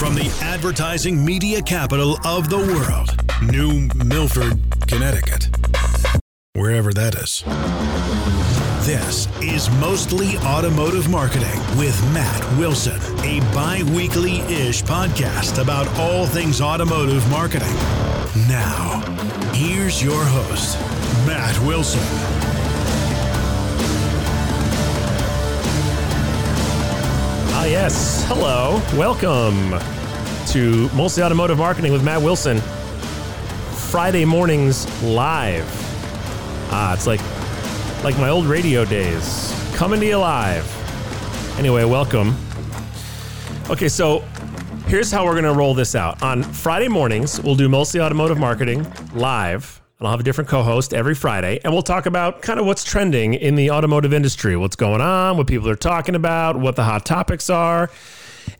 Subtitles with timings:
[0.00, 3.14] From the advertising media capital of the world,
[3.52, 5.50] New Milford, Connecticut.
[6.54, 7.42] Wherever that is.
[8.86, 16.24] This is Mostly Automotive Marketing with Matt Wilson, a bi weekly ish podcast about all
[16.24, 17.74] things automotive marketing.
[18.48, 19.02] Now,
[19.52, 20.78] here's your host,
[21.26, 22.39] Matt Wilson.
[27.62, 28.24] Ah, yes.
[28.26, 28.80] Hello.
[28.96, 29.78] Welcome
[30.46, 32.58] to Mostly Automotive Marketing with Matt Wilson.
[33.90, 35.68] Friday mornings live.
[36.72, 37.20] Ah, it's like
[38.02, 39.54] like my old radio days.
[39.74, 40.64] Coming to you live.
[41.58, 42.34] Anyway, welcome.
[43.68, 44.20] Okay, so
[44.86, 46.22] here's how we're going to roll this out.
[46.22, 50.94] On Friday mornings, we'll do Mostly Automotive Marketing live and I'll have a different co-host
[50.94, 54.76] every Friday, and we'll talk about kind of what's trending in the automotive industry, what's
[54.76, 57.90] going on, what people are talking about, what the hot topics are,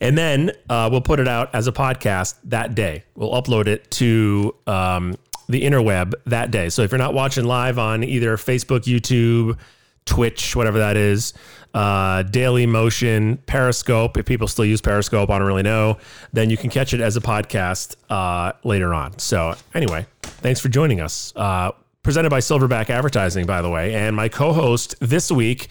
[0.02, 3.04] and then uh, we'll put it out as a podcast that day.
[3.14, 5.16] We'll upload it to um,
[5.48, 6.68] the interweb that day.
[6.68, 9.58] So if you're not watching live on either Facebook, YouTube,
[10.04, 11.34] Twitch, whatever that is,
[11.74, 14.16] uh, Daily Motion, Periscope.
[14.16, 15.98] If people still use Periscope, I don't really know.
[16.32, 19.18] Then you can catch it as a podcast uh, later on.
[19.18, 21.32] So anyway, thanks for joining us.
[21.36, 25.68] Uh, presented by Silverback Advertising, by the way, and my co-host this week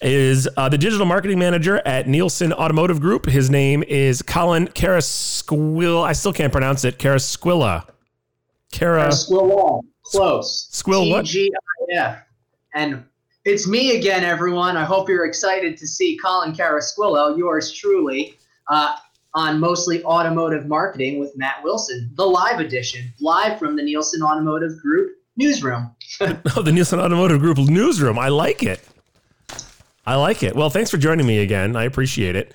[0.00, 3.26] is uh, the digital marketing manager at Nielsen Automotive Group.
[3.26, 6.02] His name is Colin Carasquilla.
[6.04, 6.98] I still can't pronounce it.
[6.98, 7.86] Carasquilla.
[8.72, 9.08] Cara.
[9.08, 9.80] Carasquilla.
[10.04, 10.68] Close.
[10.72, 11.26] Squill what?
[11.26, 12.18] T-G-I-F.
[12.74, 13.04] And
[13.44, 14.76] it's me again, everyone.
[14.76, 18.96] I hope you're excited to see Colin Carrasquillo, yours truly, uh,
[19.34, 24.78] on mostly automotive marketing with Matt Wilson, the live edition, live from the Nielsen Automotive
[24.80, 25.90] Group newsroom.
[26.20, 28.18] oh, the Nielsen Automotive Group newsroom.
[28.18, 28.80] I like it.
[30.06, 30.54] I like it.
[30.54, 31.74] Well, thanks for joining me again.
[31.76, 32.54] I appreciate it.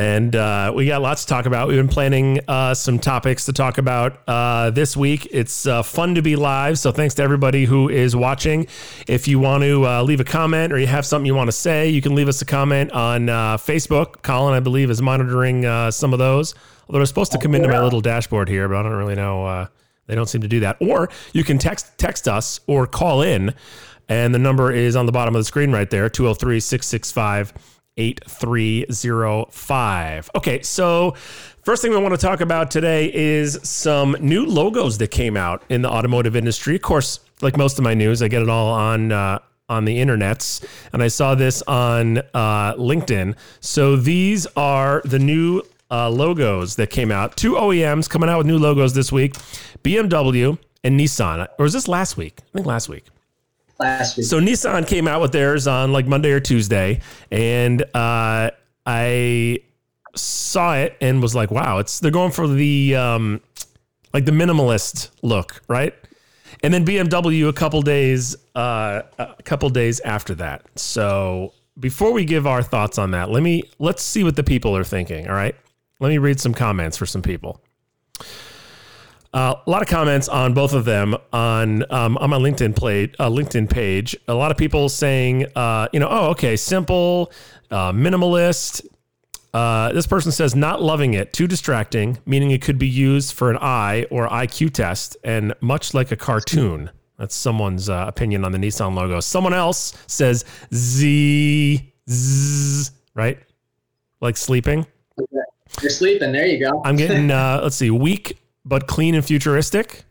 [0.00, 1.68] And uh, we got lots to talk about.
[1.68, 5.28] We've been planning uh, some topics to talk about uh, this week.
[5.30, 6.78] It's uh, fun to be live.
[6.78, 8.66] So thanks to everybody who is watching.
[9.06, 11.52] If you want to uh, leave a comment or you have something you want to
[11.52, 14.22] say, you can leave us a comment on uh, Facebook.
[14.22, 16.54] Colin, I believe, is monitoring some of those.
[16.88, 19.68] Although they're supposed to come into my little dashboard here, but I don't really know.
[20.06, 20.78] they don't seem to do that.
[20.80, 23.52] Or you can text text us or call in.
[24.08, 27.52] And the number is on the bottom of the screen right there 203 665
[28.00, 30.30] 8305.
[30.34, 31.14] Okay, so
[31.62, 35.62] first thing we want to talk about today is some new logos that came out
[35.68, 36.76] in the automotive industry.
[36.76, 39.98] Of course, like most of my news, I get it all on uh, on the
[39.98, 43.36] internets, and I saw this on uh, LinkedIn.
[43.60, 47.36] So these are the new uh, logos that came out.
[47.36, 49.34] Two OEMs coming out with new logos this week:
[49.84, 51.46] BMW and Nissan.
[51.58, 52.40] Or was this last week?
[52.40, 53.04] I think last week
[53.80, 54.26] last week.
[54.26, 58.50] So Nissan came out with theirs on like Monday or Tuesday, and uh,
[58.86, 59.58] I
[60.14, 63.40] saw it and was like, "Wow, it's they're going for the um,
[64.12, 65.94] like the minimalist look, right?"
[66.62, 70.66] And then BMW a couple days uh, a couple days after that.
[70.76, 74.76] So before we give our thoughts on that, let me let's see what the people
[74.76, 75.28] are thinking.
[75.28, 75.56] All right,
[75.98, 77.60] let me read some comments for some people.
[79.32, 83.14] Uh, a lot of comments on both of them on um, on my LinkedIn plate,
[83.20, 84.16] uh, LinkedIn page.
[84.26, 87.30] A lot of people saying, uh, you know, oh, okay, simple,
[87.70, 88.84] uh, minimalist.
[89.54, 93.50] Uh, this person says not loving it, too distracting, meaning it could be used for
[93.50, 96.90] an eye or IQ test, and much like a cartoon.
[97.16, 99.20] That's someone's uh, opinion on the Nissan logo.
[99.20, 103.38] Someone else says Z, z right,
[104.20, 104.86] like sleeping.
[105.80, 106.32] You're sleeping.
[106.32, 106.82] There you go.
[106.84, 107.28] I'm getting.
[107.28, 108.38] let's see, weak
[108.70, 110.04] but clean and futuristic.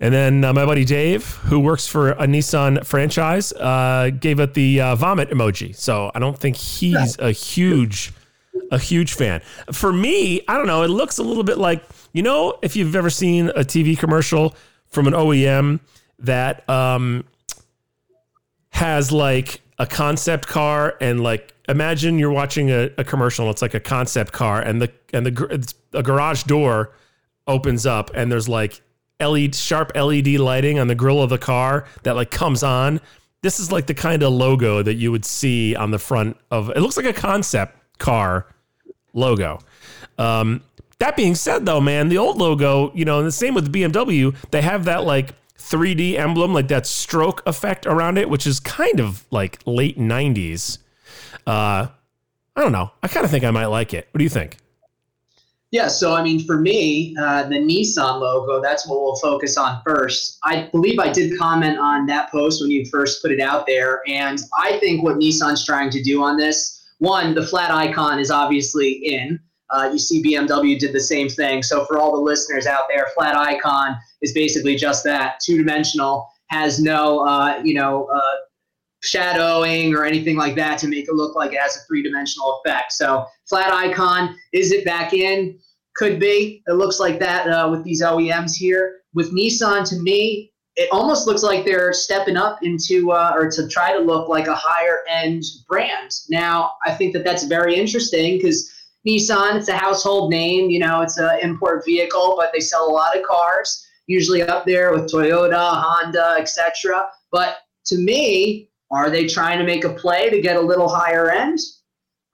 [0.00, 4.54] And then uh, my buddy Dave, who works for a Nissan franchise, uh, gave it
[4.54, 5.76] the uh, vomit emoji.
[5.76, 8.12] So I don't think he's a huge,
[8.72, 9.42] a huge fan.
[9.70, 10.82] For me, I don't know.
[10.82, 14.56] It looks a little bit like you know if you've ever seen a TV commercial
[14.88, 15.78] from an OEM
[16.18, 17.24] that um,
[18.70, 23.44] has like a concept car and like imagine you're watching a, a commercial.
[23.44, 26.92] And it's like a concept car and the and the it's a garage door
[27.46, 28.80] opens up and there's like
[29.20, 33.00] LED sharp LED lighting on the grill of the car that like comes on.
[33.42, 36.70] This is like the kind of logo that you would see on the front of
[36.70, 38.46] it looks like a concept car
[39.12, 39.58] logo.
[40.18, 40.62] Um,
[40.98, 44.34] that being said though, man, the old logo, you know, and the same with BMW,
[44.50, 49.00] they have that like 3D emblem, like that stroke effect around it, which is kind
[49.00, 50.78] of like late 90s.
[51.46, 51.88] Uh,
[52.54, 52.90] I don't know.
[53.02, 54.08] I kind of think I might like it.
[54.10, 54.58] What do you think?
[55.72, 59.80] Yeah, so I mean, for me, uh, the Nissan logo, that's what we'll focus on
[59.86, 60.38] first.
[60.44, 64.02] I believe I did comment on that post when you first put it out there.
[64.06, 68.30] And I think what Nissan's trying to do on this one, the flat icon is
[68.30, 69.40] obviously in.
[69.72, 71.62] uh, you see BMW did the same thing.
[71.62, 76.28] So for all the listeners out there, flat icon is basically just that, two dimensional,
[76.48, 78.20] has no uh, you know uh,
[79.02, 82.60] shadowing or anything like that to make it look like it has a three dimensional
[82.64, 82.92] effect.
[82.92, 85.58] So flat icon, is it back in?
[85.96, 86.62] Could be.
[86.66, 89.00] It looks like that uh, with these OEMs here.
[89.12, 93.68] With Nissan, to me, it almost looks like they're stepping up into uh, or to
[93.68, 96.10] try to look like a higher end brand.
[96.30, 98.72] Now, I think that that's very interesting because
[99.06, 100.70] Nissan, it's a household name.
[100.70, 104.64] You know, it's an import vehicle, but they sell a lot of cars, usually up
[104.64, 107.06] there with Toyota, Honda, etc.
[107.30, 107.56] But
[107.86, 111.58] to me, are they trying to make a play to get a little higher end?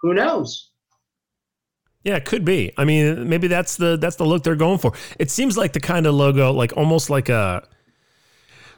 [0.01, 0.71] Who knows?
[2.05, 2.73] Yeah, it could be.
[2.77, 4.93] I mean, maybe that's the that's the look they're going for.
[5.19, 7.67] It seems like the kind of logo, like almost like a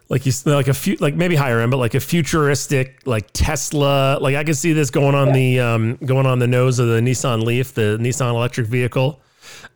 [0.09, 4.19] like you like a few like maybe higher end, but like a futuristic like Tesla.
[4.21, 5.33] Like I can see this going on yeah.
[5.33, 9.21] the um, going on the nose of the Nissan Leaf, the Nissan electric vehicle.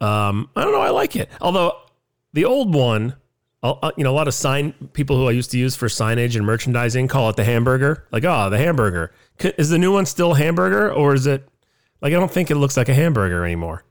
[0.00, 0.80] Um, I don't know.
[0.80, 1.30] I like it.
[1.40, 1.78] Although
[2.32, 3.14] the old one,
[3.72, 6.37] uh, you know, a lot of sign people who I used to use for signage
[6.37, 8.06] and merchandising call it the hamburger.
[8.12, 9.12] Like, oh, the hamburger.
[9.58, 11.49] Is the new one still hamburger or is it
[12.00, 13.84] like I don't think it looks like a hamburger anymore.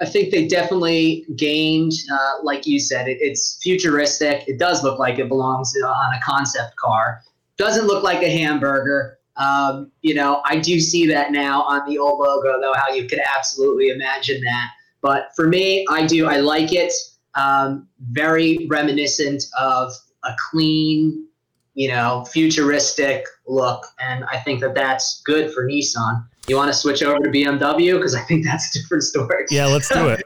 [0.00, 4.44] I think they definitely gained, uh, like you said, it, it's futuristic.
[4.46, 7.22] It does look like it belongs on a concept car.
[7.56, 9.18] Doesn't look like a hamburger.
[9.36, 13.08] Um, you know, I do see that now on the old logo, though, how you
[13.08, 14.68] could absolutely imagine that.
[15.00, 16.26] But for me, I do.
[16.26, 16.92] I like it.
[17.38, 19.92] Um, very reminiscent of
[20.24, 21.26] a clean,
[21.74, 23.86] you know, futuristic look.
[24.00, 26.26] And I think that that's good for Nissan.
[26.48, 27.94] You want to switch over to BMW?
[27.94, 29.44] Because I think that's a different story.
[29.50, 30.24] Yeah, let's do it.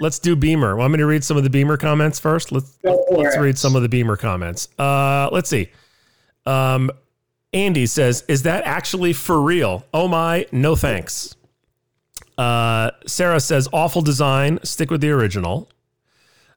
[0.00, 0.76] let's do Beamer.
[0.76, 2.52] Want me to read some of the Beamer comments first?
[2.52, 3.40] Let's let's it.
[3.40, 4.68] read some of the Beamer comments.
[4.78, 5.70] Uh, let's see.
[6.46, 6.90] Um,
[7.52, 9.84] Andy says, "Is that actually for real?
[9.92, 11.34] Oh my, no thanks."
[12.38, 14.58] Uh, Sarah says, "Awful design.
[14.62, 15.68] Stick with the original."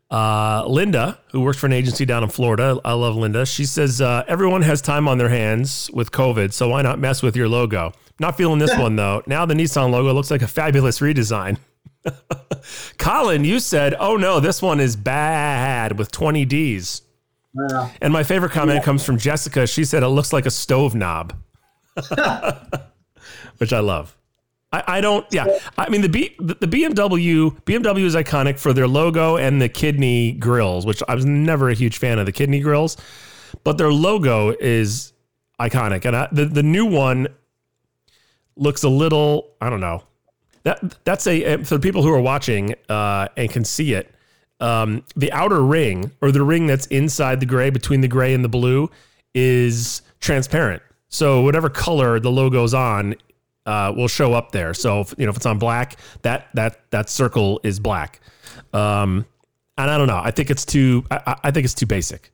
[0.10, 3.46] Uh, Linda, who works for an agency down in Florida, I love Linda.
[3.46, 7.22] She says, uh, "Everyone has time on their hands with COVID, so why not mess
[7.22, 9.22] with your logo?" Not feeling this one though.
[9.28, 11.58] Now the Nissan logo looks like a fabulous redesign.
[12.98, 17.02] Colin, you said, "Oh no, this one is bad with 20 Ds."
[18.02, 18.84] And my favorite comment yeah.
[18.84, 19.68] comes from Jessica.
[19.68, 21.34] She said it looks like a stove knob,
[23.58, 24.16] which I love.
[24.72, 25.26] I, I, don't.
[25.32, 25.48] Yeah,
[25.78, 30.34] I mean the B the BMW BMW is iconic for their logo and the kidney
[30.34, 32.98] grills, which I was never a huge fan of the kidney grills,
[33.64, 35.14] but their logo is
[35.60, 36.06] iconic.
[36.06, 37.28] And I, the the new one
[38.58, 40.04] looks a little, I don't know.
[40.64, 44.14] That that's a for people who are watching uh, and can see it.
[44.60, 48.44] Um, the outer ring or the ring that's inside the gray between the gray and
[48.44, 48.90] the blue
[49.34, 50.82] is transparent.
[51.10, 53.16] So whatever color the logo's on
[53.68, 54.74] uh, will show up there.
[54.74, 58.22] So if, you know if it's on black, that that that circle is black.
[58.74, 59.26] Um,
[59.78, 60.22] and I don't know.
[60.24, 61.06] I think it's too.
[61.12, 62.32] I, I think it's too basic.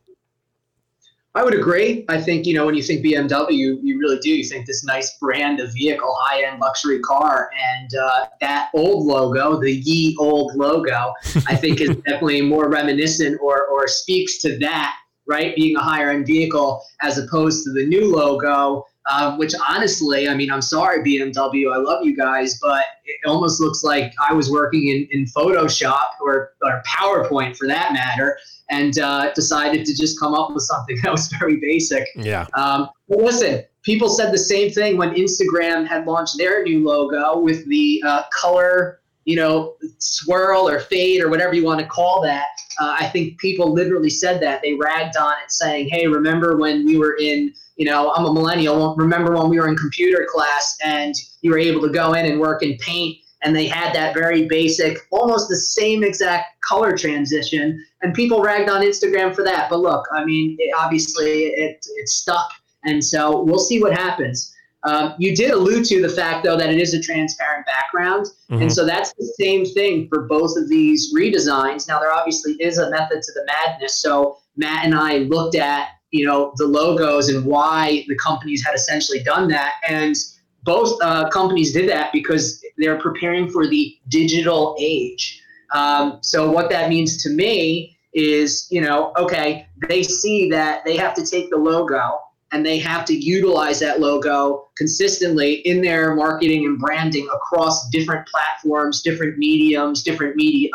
[1.36, 2.04] I would agree.
[2.08, 4.30] I think, you know, when you think BMW, you really do.
[4.30, 7.50] You think this nice brand of vehicle, high end luxury car.
[7.76, 11.12] And uh, that old logo, the ye old logo,
[11.48, 14.94] I think is definitely more reminiscent or, or speaks to that,
[15.26, 15.56] right?
[15.56, 20.34] Being a higher end vehicle as opposed to the new logo, uh, which honestly, I
[20.34, 24.50] mean, I'm sorry, BMW, I love you guys, but it almost looks like I was
[24.50, 28.38] working in, in Photoshop or, or PowerPoint for that matter
[28.70, 32.08] and uh, decided to just come up with something that was very basic.
[32.16, 32.46] Yeah.
[32.54, 37.66] Um, listen, people said the same thing when Instagram had launched their new logo with
[37.68, 42.46] the uh, color, you know, swirl or fade or whatever you want to call that.
[42.80, 44.62] Uh, I think people literally said that.
[44.62, 48.32] They ragged on it saying, hey, remember when we were in, you know, I'm a
[48.32, 48.94] millennial.
[48.96, 52.40] Remember when we were in computer class and you were able to go in and
[52.40, 57.84] work in paint and they had that very basic, almost the same exact color transition.
[58.02, 59.68] And people ragged on Instagram for that.
[59.68, 62.50] But look, I mean, it, obviously it, it stuck.
[62.84, 64.54] And so we'll see what happens.
[64.84, 68.26] Um, you did allude to the fact, though, that it is a transparent background.
[68.50, 68.62] Mm-hmm.
[68.62, 71.88] And so that's the same thing for both of these redesigns.
[71.88, 74.00] Now, there obviously is a method to the madness.
[74.00, 78.72] So Matt and I looked at, you know, the logos and why the companies had
[78.72, 79.72] essentially done that.
[79.88, 80.14] And
[80.62, 85.42] both uh, companies did that because they're preparing for the digital age.
[85.74, 90.96] Um, so what that means to me is, you know, okay, they see that they
[90.96, 92.20] have to take the logo
[92.52, 98.24] and they have to utilize that logo consistently in their marketing and branding across different
[98.28, 100.70] platforms, different mediums, different media.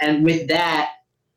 [0.00, 0.92] And with that,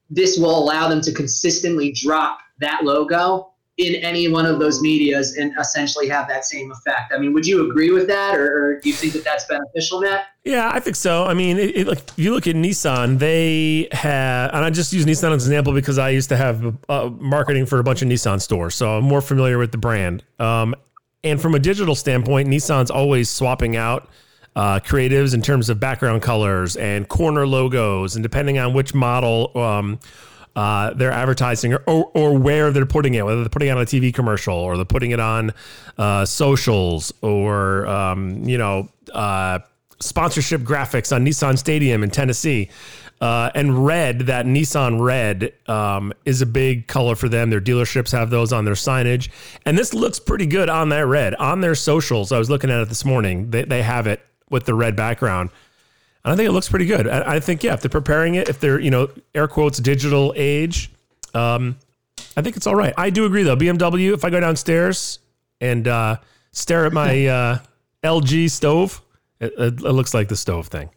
[0.10, 5.36] this will allow them to consistently drop that logo in any one of those medias
[5.36, 7.12] and essentially have that same effect.
[7.14, 10.00] I mean, would you agree with that, or, or do you think that that's beneficial,
[10.00, 10.28] Matt?
[10.46, 11.26] Yeah, I think so.
[11.26, 14.94] I mean, it, it, like if you look at Nissan, they have, and I just
[14.94, 18.02] use Nissan as an example because I used to have uh, marketing for a bunch
[18.02, 20.24] of Nissan stores, so I'm more familiar with the brand.
[20.40, 20.74] Um,
[21.26, 24.08] and from a digital standpoint, Nissan's always swapping out
[24.56, 29.52] uh, creatives in terms of background colors and corner logos, and depending on which model.
[29.58, 30.00] Um,
[30.56, 33.82] uh, they're advertising or, or, or, where they're putting it, whether they're putting it on
[33.82, 35.52] a TV commercial or they're putting it on
[35.98, 39.60] uh, socials or, um, you know, uh,
[40.00, 42.70] sponsorship graphics on Nissan Stadium in Tennessee.
[43.22, 47.50] Uh, and red, that Nissan red um, is a big color for them.
[47.50, 49.30] Their dealerships have those on their signage.
[49.66, 51.34] And this looks pretty good on that red.
[51.36, 54.66] On their socials, I was looking at it this morning, they, they have it with
[54.66, 55.50] the red background.
[56.26, 57.08] And I think it looks pretty good.
[57.08, 60.34] I, I think, yeah, if they're preparing it, if they're, you know, air quotes, digital
[60.36, 60.92] age,
[61.36, 61.78] um,
[62.36, 62.94] I think it's all right.
[62.98, 63.56] I do agree, though.
[63.56, 65.20] BMW, if I go downstairs
[65.62, 66.18] and uh,
[66.52, 67.60] stare at my uh,
[68.04, 69.02] LG stove,
[69.40, 70.90] it, it, looks like the stove thing.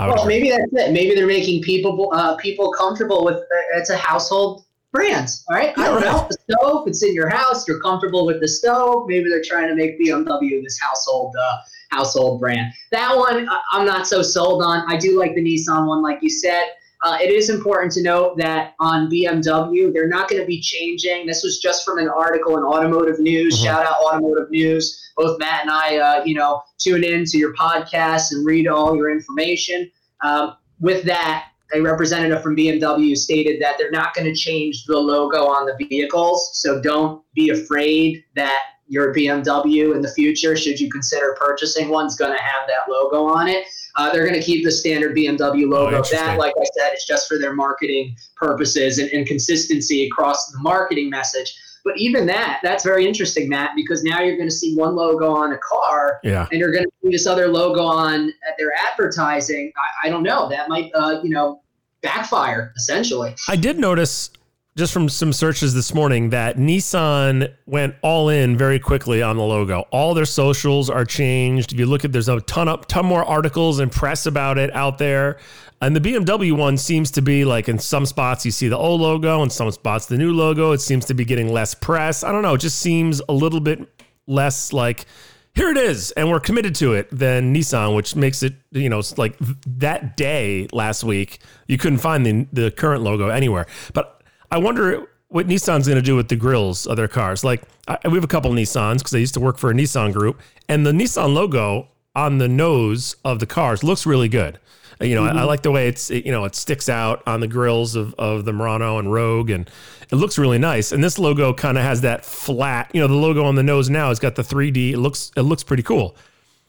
[0.00, 0.92] Well, maybe that's it.
[0.92, 4.64] Maybe they're making people uh, people comfortable with uh, it's a household
[4.94, 5.28] brand.
[5.50, 6.26] All right, I don't know.
[6.30, 7.66] The stove, it's in your house.
[7.66, 9.06] You're comfortable with the stove.
[9.08, 11.58] Maybe they're trying to make BMW this household uh,
[11.90, 12.72] household brand.
[12.92, 14.84] That one I'm not so sold on.
[14.88, 16.62] I do like the Nissan one, like you said.
[17.02, 21.26] Uh, it is important to note that on BMW, they're not going to be changing.
[21.26, 23.56] This was just from an article in Automotive News.
[23.56, 23.64] Mm-hmm.
[23.64, 25.12] Shout out Automotive News.
[25.14, 28.96] Both Matt and I, uh, you know, tune in to your podcast and read all
[28.96, 29.90] your information.
[30.22, 34.98] Um, with that, a representative from BMW stated that they're not going to change the
[34.98, 36.50] logo on the vehicles.
[36.54, 42.06] So don't be afraid that your BMW in the future, should you consider purchasing one,
[42.06, 43.66] is going to have that logo on it.
[43.96, 45.98] Uh, they're going to keep the standard BMW logo.
[45.98, 50.50] Oh, that, like I said, is just for their marketing purposes and, and consistency across
[50.50, 51.54] the marketing message.
[51.84, 55.34] But even that, that's very interesting, Matt, because now you're going to see one logo
[55.34, 56.48] on a car, yeah.
[56.50, 59.70] and you're going to see this other logo on their advertising.
[59.76, 60.48] I, I don't know.
[60.48, 61.60] That might, uh, you know,
[62.04, 63.34] backfire essentially.
[63.48, 64.30] I did notice
[64.76, 69.42] just from some searches this morning that Nissan went all in very quickly on the
[69.42, 69.84] logo.
[69.92, 71.72] All their socials are changed.
[71.72, 74.74] If you look at, there's a ton of ton more articles and press about it
[74.74, 75.38] out there.
[75.80, 79.00] And the BMW one seems to be like in some spots you see the old
[79.00, 80.72] logo, in some spots the new logo.
[80.72, 82.24] It seems to be getting less press.
[82.24, 82.54] I don't know.
[82.54, 83.80] It just seems a little bit
[84.26, 85.06] less like
[85.54, 87.08] here it is, and we're committed to it.
[87.12, 91.38] Than Nissan, which makes it you know like that day last week
[91.68, 93.66] you couldn't find the the current logo anywhere.
[93.92, 94.13] But
[94.54, 97.42] I wonder what Nissan's going to do with the grills of their cars.
[97.42, 100.12] Like I, we have a couple Nissans because I used to work for a Nissan
[100.12, 104.60] group, and the Nissan logo on the nose of the cars looks really good.
[105.00, 105.36] You know, mm-hmm.
[105.36, 107.96] I, I, like the way it's it, you know it sticks out on the grills
[107.96, 109.68] of, of the Murano and Rogue, and
[110.08, 110.92] it looks really nice.
[110.92, 112.92] And this logo kind of has that flat.
[112.94, 114.92] You know, the logo on the nose now has got the 3D.
[114.92, 116.16] It looks it looks pretty cool.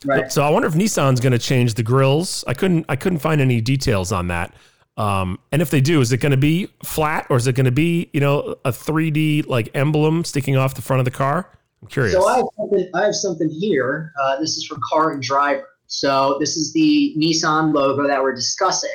[0.04, 0.32] Right.
[0.32, 2.44] So I wonder if Nissan's going to change the grills.
[2.48, 4.56] I couldn't I couldn't find any details on that.
[4.98, 7.66] Um, and if they do, is it going to be flat or is it going
[7.66, 11.52] to be, you know, a 3D like emblem sticking off the front of the car?
[11.82, 12.14] I'm curious.
[12.14, 14.14] So I have something, I have something here.
[14.22, 15.68] Uh, this is from Car and Driver.
[15.88, 18.90] So this is the Nissan logo that we're discussing.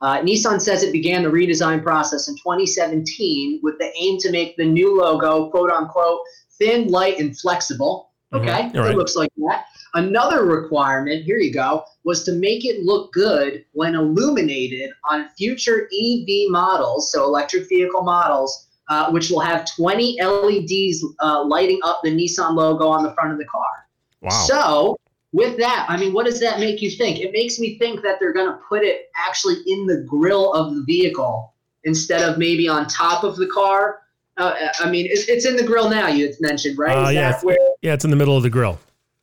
[0.00, 4.56] Uh, Nissan says it began the redesign process in 2017 with the aim to make
[4.56, 6.20] the new logo, quote unquote,
[6.58, 8.09] thin, light, and flexible.
[8.32, 8.48] Mm-hmm.
[8.48, 8.92] Okay, mm-hmm.
[8.92, 9.66] it looks like that.
[9.94, 15.86] Another requirement, here you go, was to make it look good when illuminated on future
[15.92, 22.00] EV models, so electric vehicle models, uh, which will have 20 LEDs uh, lighting up
[22.04, 23.88] the Nissan logo on the front of the car.
[24.20, 24.30] Wow.
[24.30, 24.96] So,
[25.32, 27.20] with that, I mean, what does that make you think?
[27.20, 30.74] It makes me think that they're going to put it actually in the grill of
[30.74, 34.02] the vehicle instead of maybe on top of the car.
[34.36, 36.08] Uh, I mean, it's, it's in the grill now.
[36.08, 36.96] You mentioned, right?
[36.96, 38.78] Uh, yeah, where, yeah, it's in the middle of the grill.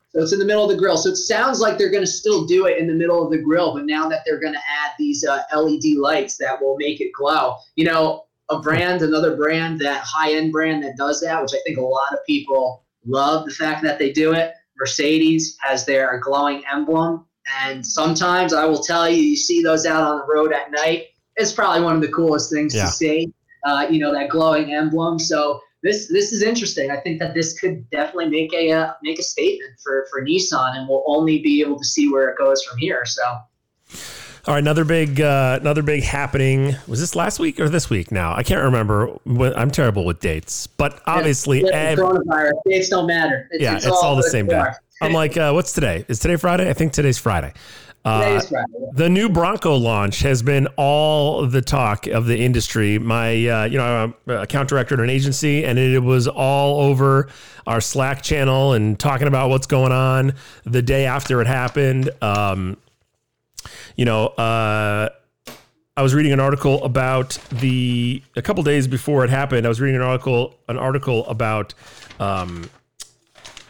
[0.09, 0.97] So it's in the middle of the grill.
[0.97, 3.37] So it sounds like they're going to still do it in the middle of the
[3.37, 7.01] grill, but now that they're going to add these uh, LED lights that will make
[7.01, 11.41] it glow, you know, a brand, another brand, that high end brand that does that,
[11.41, 14.53] which I think a lot of people love the fact that they do it.
[14.79, 17.25] Mercedes has their glowing emblem.
[17.61, 21.07] And sometimes I will tell you, you see those out on the road at night.
[21.35, 22.85] It's probably one of the coolest things yeah.
[22.85, 23.33] to see,
[23.65, 25.19] uh, you know, that glowing emblem.
[25.19, 26.91] So this this is interesting.
[26.91, 30.77] I think that this could definitely make a uh, make a statement for for Nissan,
[30.77, 33.05] and we'll only be able to see where it goes from here.
[33.05, 33.23] So.
[34.47, 36.73] All right, another big, uh, another big happening.
[36.87, 38.11] Was this last week or this week?
[38.11, 39.17] Now I can't remember.
[39.27, 43.49] I'm terrible with dates, but obviously, yeah, ev- coronavirus dates don't matter.
[43.51, 44.63] It's, yeah, it's, it's all, all, the same day.
[45.01, 46.05] I'm like, uh, what's today?
[46.07, 46.69] Is today Friday?
[46.69, 47.53] I think today's Friday.
[48.07, 48.41] Uh,
[48.93, 52.97] the new Bronco launch has been all the talk of the industry.
[52.97, 56.79] My, uh, you know, I'm a account director at an agency, and it was all
[56.79, 57.27] over
[57.65, 62.09] our Slack channel and talking about what's going on the day after it happened.
[62.21, 62.77] Um,
[63.97, 65.09] you know, uh,
[65.97, 69.65] I was reading an article about the a couple days before it happened.
[69.65, 71.73] I was reading an article an article about
[72.21, 72.69] um,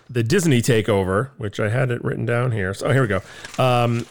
[0.10, 2.74] the Disney takeover, which I had it written down here.
[2.74, 3.22] So here we go.
[3.58, 4.06] Um,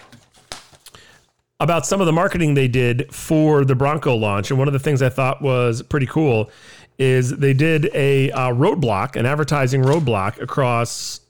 [1.61, 4.79] about some of the marketing they did for the Bronco launch, and one of the
[4.79, 6.51] things I thought was pretty cool
[6.99, 11.21] is they did a uh, roadblock, an advertising roadblock across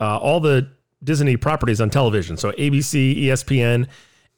[0.00, 0.68] uh, all the
[1.02, 2.36] Disney properties on television.
[2.36, 3.88] So ABC, ESPN,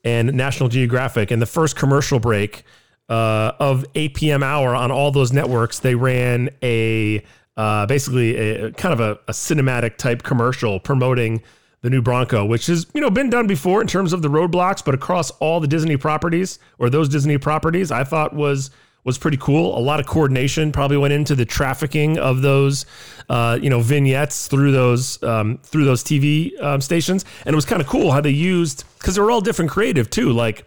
[0.04, 1.30] and National Geographic.
[1.30, 2.64] And the first commercial break
[3.08, 4.42] uh, of 8 p.m.
[4.42, 7.22] hour on all those networks, they ran a
[7.56, 11.42] uh, basically a kind of a, a, cinematic type commercial promoting
[11.80, 14.84] the new Bronco, which has you know been done before in terms of the roadblocks,
[14.84, 18.70] but across all the Disney properties or those Disney properties, I thought was
[19.04, 19.78] was pretty cool.
[19.78, 22.84] A lot of coordination probably went into the trafficking of those,
[23.28, 27.64] uh, you know, vignettes through those um, through those TV um, stations, and it was
[27.64, 30.32] kind of cool how they used because they were all different creative too.
[30.32, 30.66] Like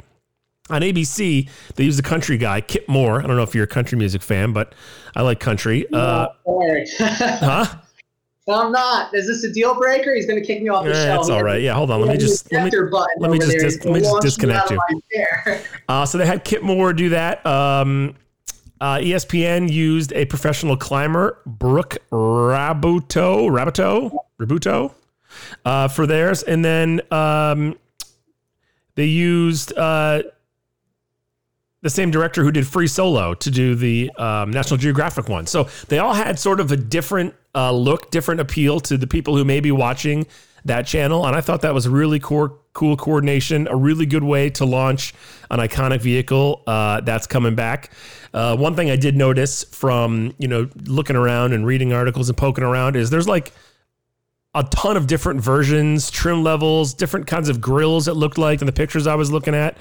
[0.70, 3.22] on ABC, they used a country guy, Kip Moore.
[3.22, 4.74] I don't know if you're a country music fan, but
[5.16, 5.86] I like country.
[5.92, 6.28] Uh,
[6.98, 7.66] huh?
[8.50, 9.14] I'm not.
[9.14, 10.16] Is this a deal breaker?
[10.16, 11.06] He's going to kick me off the show.
[11.06, 11.62] That's all right.
[11.62, 12.02] Yeah, hold on.
[12.02, 12.80] Let me just let me,
[13.20, 14.80] let me just dis- let me just disconnect you.
[15.88, 17.46] Uh, so they had Kip Moore do that.
[17.46, 18.16] Um,
[18.80, 24.94] uh, ESPN used a professional climber, Brooke Raboutou, Raboutou, Raboutou,
[25.66, 27.78] uh, for theirs, and then um,
[28.96, 30.24] they used uh,
[31.82, 35.46] the same director who did Free Solo to do the um, National Geographic one.
[35.46, 39.36] So they all had sort of a different uh, look, different appeal to the people
[39.36, 40.26] who may be watching
[40.66, 41.26] that channel.
[41.26, 45.14] And I thought that was really cool, cool coordination, a really good way to launch
[45.50, 47.92] an iconic vehicle uh, that's coming back.
[48.34, 52.38] Uh, one thing I did notice from you know looking around and reading articles and
[52.38, 53.52] poking around is there's like
[54.54, 58.10] a ton of different versions, trim levels, different kinds of grills.
[58.10, 59.78] It looked like in the pictures I was looking at.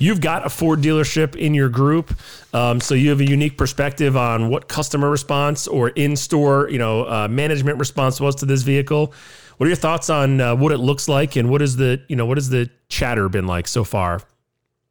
[0.00, 2.12] You've got a Ford dealership in your group,
[2.52, 7.06] um, so you have a unique perspective on what customer response or in-store, you know,
[7.06, 9.14] uh, management response was to this vehicle.
[9.58, 12.14] What are your thoughts on uh, what it looks like, and what is the you
[12.14, 14.20] know what has the chatter been like so far?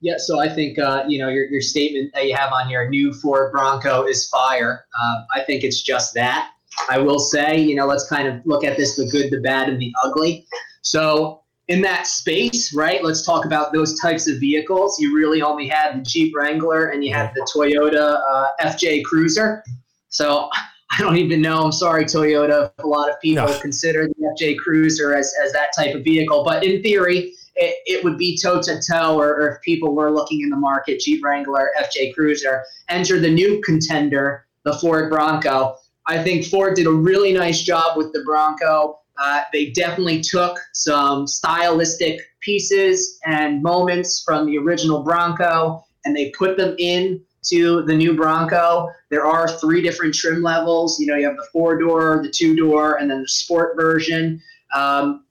[0.01, 2.89] Yeah, so I think uh, you know your, your statement that you have on here,
[2.89, 4.85] new Ford Bronco is fire.
[5.01, 6.51] Uh, I think it's just that.
[6.89, 9.69] I will say, you know, let's kind of look at this: the good, the bad,
[9.69, 10.45] and the ugly.
[10.81, 13.03] So in that space, right?
[13.03, 14.99] Let's talk about those types of vehicles.
[14.99, 19.63] You really only had the Jeep Wrangler and you had the Toyota uh, FJ Cruiser.
[20.09, 20.49] So
[20.91, 21.63] I don't even know.
[21.63, 22.71] I'm sorry, Toyota.
[22.79, 23.59] A lot of people no.
[23.59, 28.03] consider the FJ Cruiser as, as that type of vehicle, but in theory, it, it
[28.03, 31.71] would be toe to toe, or if people were looking in the market, Jeep Wrangler,
[31.81, 35.75] FJ Cruiser, enter the new contender, the Ford Bronco.
[36.07, 38.99] I think Ford did a really nice job with the Bronco.
[39.19, 46.31] Uh, they definitely took some stylistic pieces and moments from the original Bronco and they
[46.31, 48.89] put them in to the new Bronco.
[49.09, 50.99] There are three different trim levels.
[50.99, 54.41] You know, you have the four door, the two door, and then the sport version.
[54.73, 55.25] Um,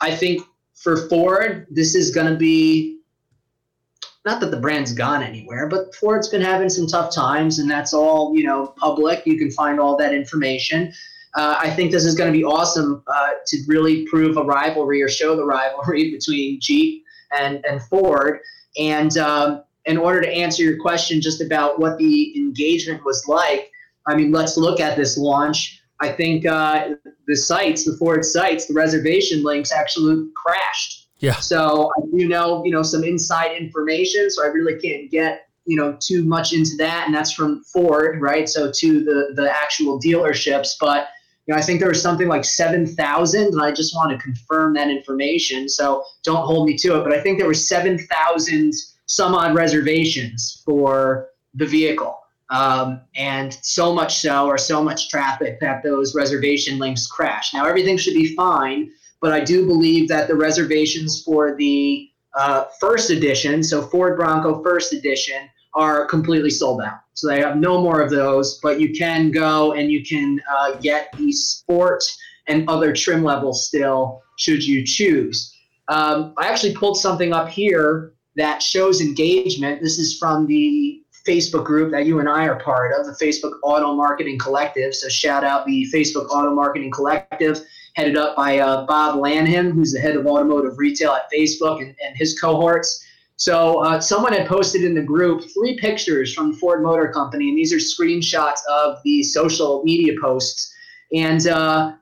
[0.00, 0.42] I think
[0.74, 2.97] for Ford, this is going to be
[4.28, 7.94] not that the brand's gone anywhere, but Ford's been having some tough times, and that's
[7.94, 9.22] all you know public.
[9.24, 10.92] You can find all that information.
[11.34, 15.00] Uh, I think this is going to be awesome uh, to really prove a rivalry
[15.00, 18.40] or show the rivalry between Jeep and and Ford.
[18.78, 23.70] And um, in order to answer your question just about what the engagement was like,
[24.06, 25.80] I mean, let's look at this launch.
[26.00, 26.90] I think uh,
[27.26, 31.07] the sites, the Ford sites, the reservation links actually crashed.
[31.20, 31.34] Yeah.
[31.36, 34.30] So I do know, you know, some inside information.
[34.30, 37.04] So I really can't get, you know, too much into that.
[37.06, 38.48] And that's from Ford, right?
[38.48, 41.08] So to the the actual dealerships, but
[41.46, 44.74] you know, I think there was something like 7,000, and I just want to confirm
[44.74, 45.66] that information.
[45.66, 48.72] So don't hold me to it, but I think there were 7,000
[49.06, 52.18] some odd reservations for the vehicle.
[52.50, 57.54] Um, and so much so, or so much traffic that those reservation links crash.
[57.54, 62.64] Now, everything should be fine, but I do believe that the reservations for the uh,
[62.80, 67.00] first edition, so Ford Bronco first edition, are completely sold out.
[67.14, 70.76] So they have no more of those, but you can go and you can uh,
[70.76, 72.04] get the sport
[72.46, 75.54] and other trim levels still, should you choose.
[75.88, 79.82] Um, I actually pulled something up here that shows engagement.
[79.82, 83.52] This is from the Facebook group that you and I are part of, the Facebook
[83.62, 84.94] Auto Marketing Collective.
[84.94, 87.60] So shout out the Facebook Auto Marketing Collective
[87.98, 91.96] headed up by uh, Bob Lanham, who's the head of automotive retail at Facebook, and,
[92.00, 93.04] and his cohorts.
[93.34, 97.58] So uh, someone had posted in the group three pictures from Ford Motor Company, and
[97.58, 100.72] these are screenshots of the social media posts.
[101.12, 101.94] And uh,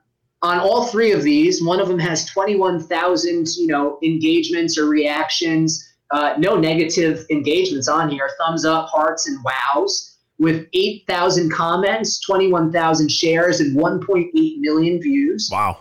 [0.43, 5.83] on all three of these, one of them has 21,000, you know, engagements or reactions.
[6.11, 8.29] Uh, no negative engagements on here.
[8.39, 10.15] Thumbs up, hearts, and wows.
[10.37, 15.49] With 8,000 comments, 21,000 shares, and 1.8 million views.
[15.51, 15.79] Wow.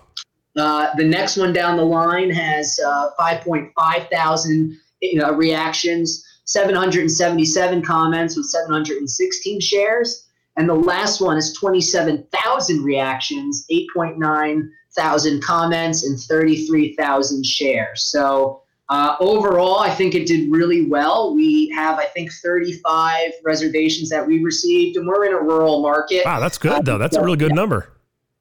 [0.56, 7.82] Uh, the next one down the line has uh, 5.5 thousand you know, reactions, 777
[7.82, 10.28] comments with 716 shares.
[10.56, 18.04] And the last one is 27,000 reactions, 8.9 thousand comments, and 33,000 shares.
[18.04, 21.34] So uh, overall, I think it did really well.
[21.34, 26.24] We have, I think, 35 reservations that we received, and we're in a rural market.
[26.24, 26.96] Wow, that's good, though.
[26.96, 27.56] That's a really good yeah.
[27.56, 27.95] number.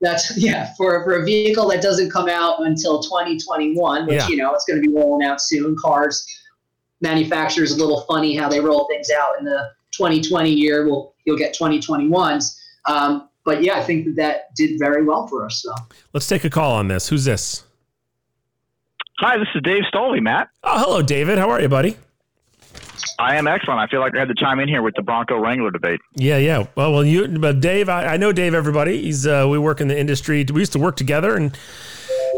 [0.05, 4.27] That's yeah for for a vehicle that doesn't come out until 2021, which Yeah.
[4.27, 5.75] you know it's going to be rolling out soon.
[5.77, 6.25] Cars
[7.01, 10.87] manufacturers a little funny how they roll things out in the 2020 year.
[10.87, 12.57] Well, you'll get 2021s.
[12.85, 15.61] Um, but yeah, I think that that did very well for us.
[15.61, 15.73] So
[16.13, 17.09] Let's take a call on this.
[17.09, 17.63] Who's this?
[19.19, 20.49] Hi, this is Dave Stoley, Matt.
[20.63, 21.37] Oh, hello, David.
[21.37, 21.97] How are you, buddy?
[23.19, 23.79] I am excellent.
[23.79, 25.99] I feel like I had to chime in here with the Bronco Wrangler debate.
[26.15, 26.67] Yeah, yeah.
[26.75, 28.53] Well, well, you, but Dave, I, I know Dave.
[28.53, 30.45] Everybody, he's uh, we work in the industry.
[30.51, 31.57] We used to work together, and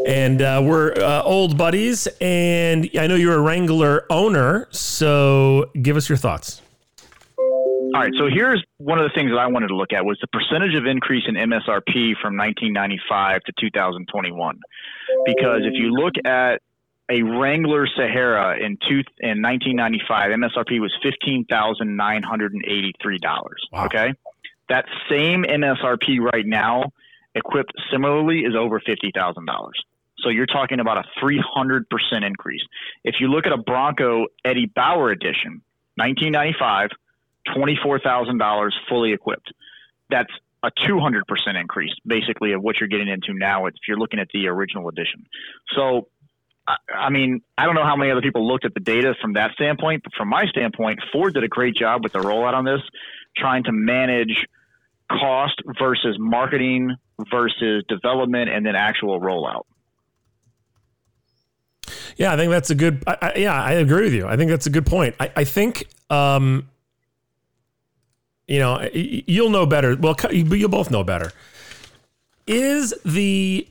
[0.08, 2.08] and uh, we're uh, old buddies.
[2.22, 6.62] And I know you're a Wrangler owner, so give us your thoughts.
[7.98, 10.20] All right, so here's one of the things that I wanted to look at was
[10.20, 14.60] the percentage of increase in MSRP from 1995 to 2021.
[15.26, 16.62] Because if you look at
[17.10, 23.54] a Wrangler Sahara in two, in 1995, MSRP was $15,983.
[23.72, 23.86] Wow.
[23.86, 24.13] Okay?
[24.70, 26.91] That same MSRP right now,
[27.34, 29.72] equipped similarly, is over $50,000.
[30.20, 31.84] So you're talking about a 300%
[32.26, 32.62] increase.
[33.04, 35.62] If you look at a Bronco Eddie Bauer edition,
[35.96, 36.89] 1995,
[37.56, 39.54] $24,000 fully equipped.
[40.10, 40.32] That's
[40.63, 41.22] a 200%
[41.60, 45.26] increase, basically, of what you're getting into now if you're looking at the original edition.
[45.76, 46.08] So,
[46.67, 49.51] I- mean, I don't know how many other people looked at the data from that
[49.53, 52.82] standpoint, but from my standpoint, Ford did a great job with the rollout on this,
[53.38, 54.45] trying to manage
[55.10, 56.95] cost versus marketing
[57.32, 59.63] versus development and then actual rollout.
[62.17, 63.03] Yeah, I think that's a good.
[63.08, 64.27] I, I, yeah, I agree with you.
[64.27, 65.15] I think that's a good point.
[65.19, 66.67] I, I think, um,
[68.47, 69.95] you know, you'll know better.
[69.95, 71.32] Well, you'll both know better.
[72.47, 73.67] Is the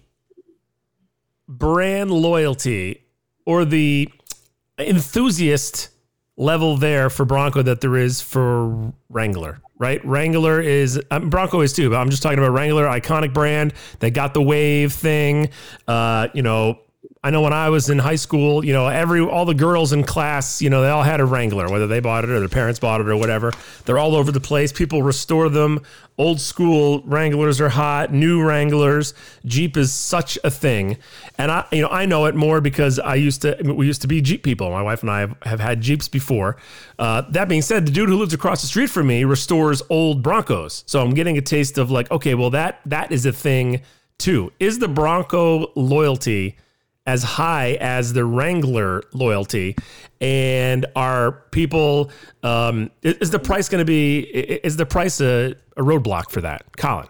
[1.48, 3.02] brand loyalty
[3.44, 4.08] or the
[4.78, 5.90] enthusiast
[6.36, 10.04] level there for Bronco that there is for Wrangler, right?
[10.04, 13.72] Wrangler is um, Bronco is too, but I'm just talking about Wrangler, iconic brand.
[14.00, 15.50] They got the wave thing.
[15.88, 16.80] Uh, you know,
[17.26, 20.04] I know when I was in high school, you know, every all the girls in
[20.04, 22.78] class, you know, they all had a Wrangler, whether they bought it or their parents
[22.78, 23.50] bought it or whatever.
[23.84, 24.72] They're all over the place.
[24.72, 25.80] People restore them.
[26.18, 28.12] Old school Wranglers are hot.
[28.12, 29.12] New Wranglers,
[29.44, 30.98] Jeep is such a thing,
[31.36, 33.56] and I, you know, I know it more because I used to.
[33.74, 34.70] We used to be Jeep people.
[34.70, 36.58] My wife and I have, have had Jeeps before.
[36.96, 40.22] Uh, that being said, the dude who lives across the street from me restores old
[40.22, 43.82] Broncos, so I'm getting a taste of like, okay, well that that is a thing
[44.16, 44.52] too.
[44.60, 46.56] Is the Bronco loyalty?
[47.06, 49.76] As high as the Wrangler loyalty,
[50.20, 52.10] and are people?
[52.42, 54.20] Um, is, is the price going to be?
[54.20, 57.08] Is the price a, a roadblock for that, Colin?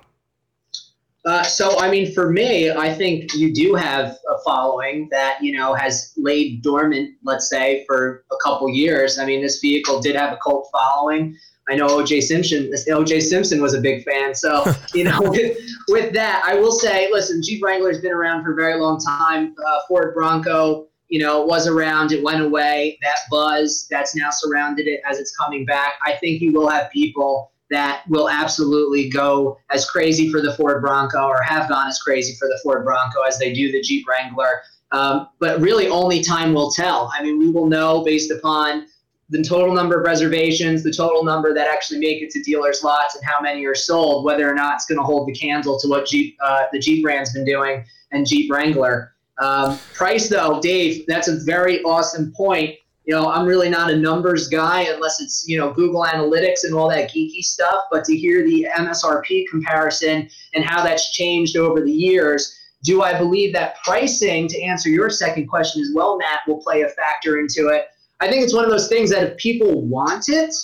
[1.25, 5.57] Uh, so, I mean, for me, I think you do have a following that you
[5.57, 9.19] know has laid dormant, let's say, for a couple years.
[9.19, 11.37] I mean, this vehicle did have a cult following.
[11.69, 12.71] I know OJ Simpson.
[12.89, 14.35] OJ Simpson was a big fan.
[14.35, 18.53] So, you know, with, with that, I will say, listen, Jeep Wrangler's been around for
[18.53, 19.55] a very long time.
[19.67, 22.13] Uh, Ford Bronco, you know, was around.
[22.13, 22.99] It went away.
[23.03, 25.95] That buzz that's now surrounded it as it's coming back.
[26.05, 30.81] I think you will have people that will absolutely go as crazy for the Ford
[30.81, 34.07] Bronco or have gone as crazy for the Ford Bronco as they do the Jeep
[34.07, 34.63] Wrangler.
[34.93, 37.11] Um, but really, only time will tell.
[37.13, 38.87] I mean, we will know based upon
[39.29, 43.17] the total number of reservations, the total number that actually make it to dealers' lots,
[43.17, 45.89] and how many are sold, whether or not it's going to hold the candle to
[45.89, 49.15] what Jeep, uh, the Jeep brand's been doing and Jeep Wrangler.
[49.39, 52.77] Um, price, though, Dave, that's a very awesome point.
[53.05, 56.75] You know, I'm really not a numbers guy unless it's, you know, Google Analytics and
[56.75, 57.83] all that geeky stuff.
[57.91, 63.17] But to hear the MSRP comparison and how that's changed over the years, do I
[63.17, 67.39] believe that pricing, to answer your second question as well, Matt, will play a factor
[67.39, 67.87] into it?
[68.21, 70.55] I think it's one of those things that if people want it,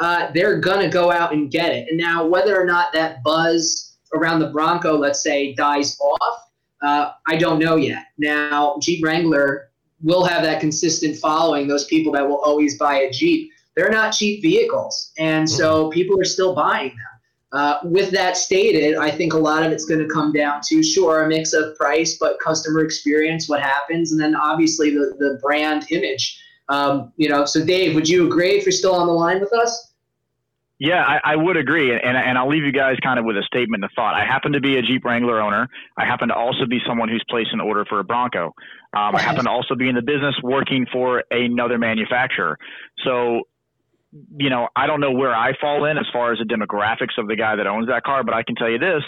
[0.00, 1.88] uh, they're gonna go out and get it.
[1.88, 6.38] And now, whether or not that buzz around the Bronco, let's say, dies off,
[6.82, 8.06] Uh, I don't know yet.
[8.18, 9.70] Now, Jeep Wrangler
[10.02, 13.50] will have that consistent following, those people that will always buy a Jeep.
[13.76, 15.92] They're not cheap vehicles, and so mm-hmm.
[15.92, 17.12] people are still buying them.
[17.52, 20.82] Uh, with that stated, I think a lot of it's going to come down to
[20.82, 25.38] sure a mix of price, but customer experience, what happens, and then obviously the the
[25.40, 26.36] brand image.
[26.72, 29.52] Um, you know, so Dave, would you agree if you're still on the line with
[29.52, 29.92] us?
[30.78, 33.42] Yeah, I, I would agree, and, and I'll leave you guys kind of with a
[33.42, 34.14] statement of thought.
[34.14, 35.68] I happen to be a Jeep Wrangler owner.
[35.96, 38.46] I happen to also be someone who's placed an order for a Bronco.
[38.94, 42.58] Um, I happen to also be in the business working for another manufacturer.
[43.04, 43.42] So
[44.36, 47.28] you know, I don't know where I fall in as far as the demographics of
[47.28, 49.02] the guy that owns that car, but I can tell you this.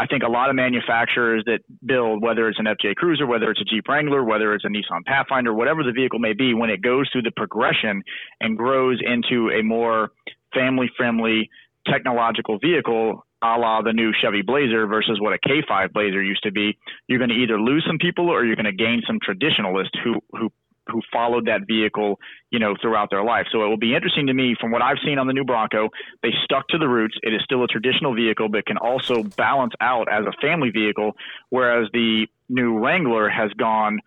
[0.00, 3.60] I think a lot of manufacturers that build, whether it's an FJ Cruiser, whether it's
[3.60, 6.80] a Jeep Wrangler, whether it's a Nissan Pathfinder, whatever the vehicle may be, when it
[6.80, 8.02] goes through the progression
[8.40, 10.08] and grows into a more
[10.54, 11.50] family friendly
[11.86, 16.50] technological vehicle, a la the new Chevy Blazer versus what a K5 Blazer used to
[16.50, 19.98] be, you're going to either lose some people or you're going to gain some traditionalists
[20.02, 20.50] who, who
[20.90, 22.18] who followed that vehicle,
[22.50, 23.46] you know, throughout their life.
[23.52, 25.88] So it will be interesting to me from what I've seen on the new Bronco.
[26.22, 27.16] They stuck to the roots.
[27.22, 31.12] It is still a traditional vehicle, but can also balance out as a family vehicle.
[31.50, 34.00] Whereas the new Wrangler has gone.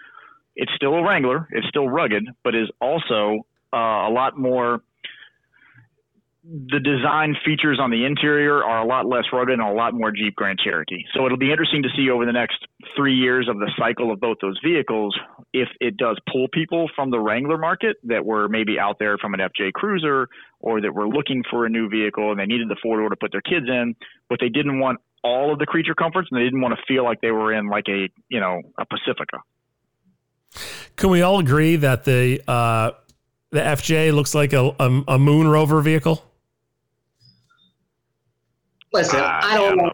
[0.56, 1.48] It's still a Wrangler.
[1.52, 4.82] It's still rugged, but is also uh, a lot more
[6.44, 10.12] the design features on the interior are a lot less rugged and a lot more
[10.12, 11.06] Jeep Grand Cherokee.
[11.14, 12.58] So it'll be interesting to see over the next
[12.98, 15.18] three years of the cycle of both those vehicles
[15.54, 19.34] if it does pull people from the Wrangler market that were maybe out there from
[19.34, 20.28] an FJ Cruiser
[20.60, 23.16] or that were looking for a new vehicle and they needed the four door to
[23.16, 23.96] put their kids in,
[24.28, 27.06] but they didn't want all of the creature comforts and they didn't want to feel
[27.06, 29.38] like they were in like a you know a Pacifica.
[30.98, 32.92] Can we all agree that the uh,
[33.52, 36.22] the FJ looks like a, a, a moon rover vehicle?
[38.94, 39.92] Listen, uh, I don't know.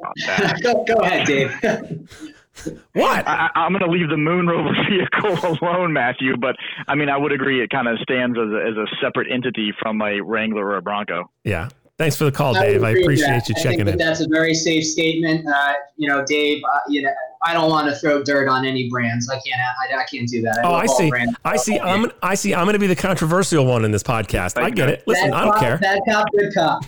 [0.61, 1.51] go, go ahead, Dave.
[2.93, 3.27] what?
[3.27, 6.35] I, am going to leave the Moon Rover vehicle alone, Matthew.
[6.37, 6.57] But
[6.87, 9.73] I mean, I would agree it kind of stands as a, as a separate entity
[9.81, 11.31] from a Wrangler or a Bronco.
[11.43, 11.69] Yeah.
[11.97, 12.81] Thanks for the call, Dave.
[12.81, 13.97] I, I appreciate you checking in.
[13.97, 15.45] That's a very safe statement.
[15.45, 16.63] Uh, you know, Dave.
[16.63, 17.11] Uh, you know,
[17.43, 19.29] I don't want to throw dirt on any brands.
[19.29, 19.59] I can't.
[19.59, 20.59] I, I can't do that.
[20.59, 21.11] I oh, I see.
[21.43, 21.77] I see.
[21.77, 22.09] I'm.
[22.23, 22.55] I see.
[22.55, 24.61] I'm going to be the controversial one in this podcast.
[24.61, 25.03] I get it.
[25.07, 25.77] Listen, bad I don't cop, care.
[25.79, 26.85] Bad cop, good cop.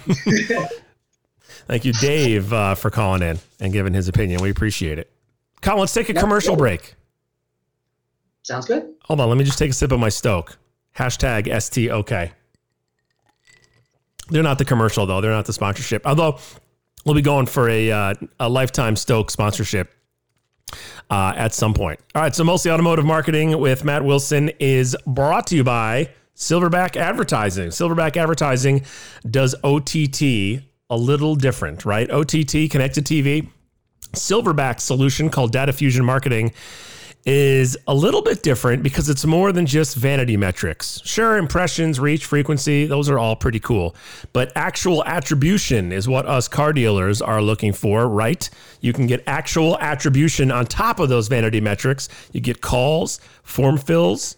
[1.72, 4.42] Thank you, Dave, uh, for calling in and giving his opinion.
[4.42, 5.10] We appreciate it.
[5.62, 6.96] Colin, let's take a commercial break.
[8.44, 8.94] Sounds good.
[9.04, 9.30] Hold on.
[9.30, 10.58] Let me just take a sip of my STOK.
[10.98, 12.34] Hashtag STOK.
[14.28, 15.22] They're not the commercial, though.
[15.22, 16.06] They're not the sponsorship.
[16.06, 16.40] Although
[17.06, 19.94] we'll be going for a, uh, a lifetime STOK sponsorship
[21.10, 22.02] uh, at some point.
[22.14, 22.36] All right.
[22.36, 27.70] So, mostly automotive marketing with Matt Wilson is brought to you by Silverback Advertising.
[27.70, 28.84] Silverback Advertising
[29.30, 32.12] does OTT a little different, right?
[32.12, 33.48] OTT, connected TV,
[34.14, 36.52] Silverback solution called Data Fusion Marketing
[37.26, 41.02] is a little bit different because it's more than just vanity metrics.
[41.06, 43.96] Sure, impressions, reach, frequency, those are all pretty cool.
[44.34, 48.50] But actual attribution is what us car dealers are looking for, right?
[48.82, 52.10] You can get actual attribution on top of those vanity metrics.
[52.34, 54.36] You get calls, form fills,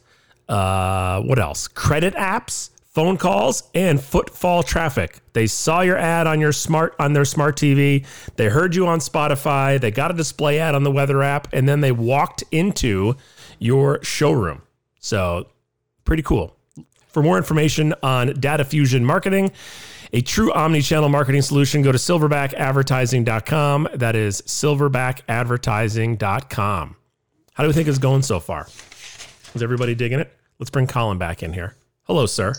[0.49, 1.67] uh, what else?
[1.69, 5.19] Credit apps phone calls and footfall traffic.
[5.33, 8.05] They saw your ad on your smart on their smart TV.
[8.35, 9.81] They heard you on Spotify.
[9.81, 13.15] They got a display ad on the weather app and then they walked into
[13.59, 14.61] your showroom.
[14.99, 15.47] So,
[16.05, 16.55] pretty cool.
[17.07, 19.51] For more information on data fusion marketing,
[20.13, 23.89] a true omni-channel marketing solution, go to silverbackadvertising.com.
[23.95, 26.95] That is silverbackadvertising.com.
[27.53, 28.67] How do we think it's going so far?
[29.53, 30.31] Is everybody digging it?
[30.59, 31.75] Let's bring Colin back in here.
[32.03, 32.53] Hello, sir.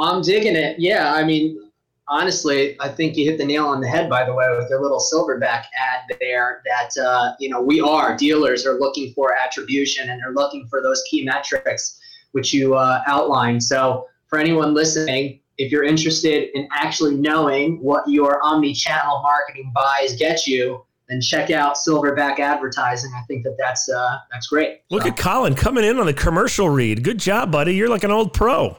[0.00, 0.78] I'm digging it.
[0.78, 1.70] Yeah, I mean,
[2.08, 4.08] honestly, I think you hit the nail on the head.
[4.08, 8.16] By the way, with your little silverback ad there, that uh, you know we are
[8.16, 12.00] dealers are looking for attribution and they're looking for those key metrics
[12.32, 13.62] which you uh, outlined.
[13.62, 20.14] So for anyone listening, if you're interested in actually knowing what your omni-channel marketing buys
[20.14, 23.10] get you, then check out Silverback Advertising.
[23.16, 24.82] I think that that's uh, that's great.
[24.90, 25.08] Look so.
[25.08, 27.02] at Colin coming in on the commercial read.
[27.02, 27.74] Good job, buddy.
[27.74, 28.76] You're like an old pro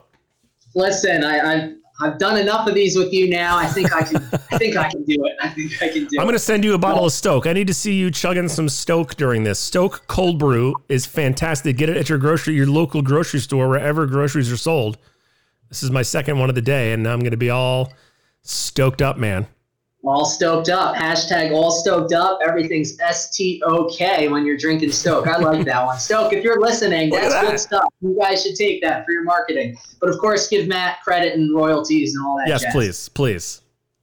[0.79, 3.57] listen, I, I I've done enough of these with you now.
[3.57, 4.17] I think I can.
[4.51, 5.35] I think I can do it.
[5.41, 6.19] I think I can do it.
[6.19, 7.45] I'm going to send you a bottle of STOK.
[7.45, 9.59] I need to see you chugging some STOK during this.
[9.59, 11.75] STOK cold brew is fantastic.
[11.77, 14.97] Get it at your grocery, your local grocery store, wherever groceries are sold.
[15.67, 17.91] This is my second one of the day, and I'm going to be all
[18.41, 19.47] stoked up, man
[20.03, 20.95] all stoked up.
[20.95, 22.39] Hashtag all stoked up.
[22.45, 25.27] Everything's S T O K when you're drinking STOK.
[25.27, 25.97] I like that one.
[25.97, 27.45] STOK, if you're listening, that's that.
[27.45, 27.85] good stuff.
[28.01, 29.77] You guys should take that for your marketing.
[29.99, 32.47] But of course, give Matt credit and royalties and all that.
[32.47, 32.73] Yes, jazz.
[32.73, 33.61] please, please.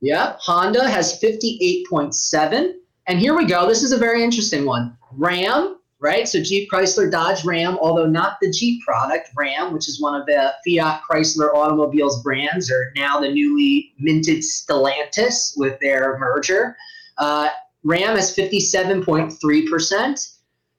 [0.00, 0.36] Yeah.
[0.40, 2.72] Honda has 58.7.
[3.06, 3.68] And here we go.
[3.68, 4.96] This is a very interesting one.
[5.12, 6.28] Ram, right?
[6.28, 10.26] So Jeep Chrysler Dodge Ram, although not the Jeep product, Ram, which is one of
[10.26, 16.76] the Fiat Chrysler automobiles brands, are now the newly minted Stellantis with their merger.
[17.18, 17.50] Uh,
[17.84, 20.36] Ram has 57.3%.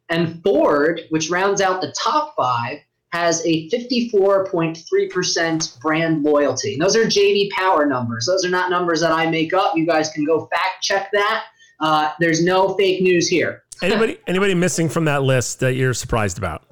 [0.09, 2.79] And Ford, which rounds out the top five,
[3.13, 6.73] has a 54.3% brand loyalty.
[6.73, 8.25] And those are JD Power numbers.
[8.25, 9.75] Those are not numbers that I make up.
[9.75, 11.43] You guys can go fact check that.
[11.79, 13.63] Uh, there's no fake news here.
[13.81, 16.65] Anybody anybody missing from that list that you're surprised about?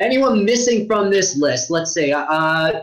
[0.00, 1.70] Anyone missing from this list?
[1.70, 2.12] Let's see.
[2.12, 2.80] Uh,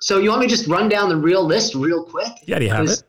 [0.00, 2.32] so you want me to just run down the real list real quick?
[2.44, 3.02] Yeah, do you have it?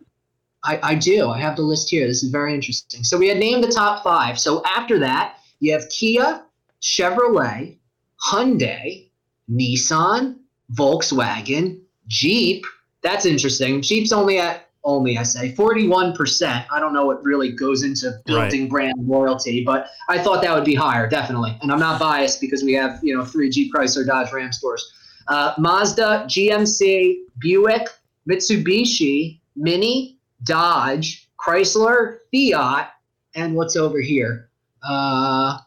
[0.64, 1.30] I, I do.
[1.30, 2.06] I have the list here.
[2.06, 3.04] This is very interesting.
[3.04, 4.40] So we had named the top five.
[4.40, 6.44] So after that, you have Kia,
[6.82, 7.78] Chevrolet,
[8.26, 9.10] Hyundai,
[9.50, 10.38] Nissan,
[10.74, 12.66] Volkswagen, Jeep.
[13.02, 13.82] That's interesting.
[13.82, 16.66] Jeep's only at only I say 41%.
[16.72, 20.66] I don't know what really goes into building brand loyalty, but I thought that would
[20.66, 21.58] be higher, definitely.
[21.62, 24.92] And I'm not biased because we have, you know, three G Chrysler Dodge Ram stores.
[25.28, 27.88] Uh, Mazda, GMC, Buick,
[28.28, 32.90] Mitsubishi, Mini, Dodge, Chrysler, Fiat,
[33.36, 34.50] and what's over here?
[34.84, 35.58] Uh,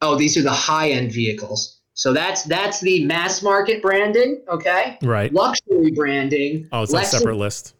[0.00, 1.80] oh, these are the high-end vehicles.
[1.94, 4.98] So that's that's the mass market branding, okay?
[5.02, 5.32] Right.
[5.32, 6.68] Luxury branding.
[6.72, 7.74] Oh, it's on a separate list.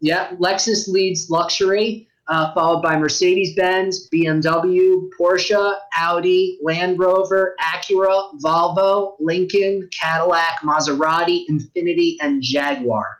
[0.00, 9.16] Yeah, Lexus leads luxury, uh, followed by Mercedes-Benz, BMW, Porsche, Audi, Land Rover, Acura, Volvo,
[9.18, 13.18] Lincoln, Cadillac, Maserati, Infiniti, and Jaguar.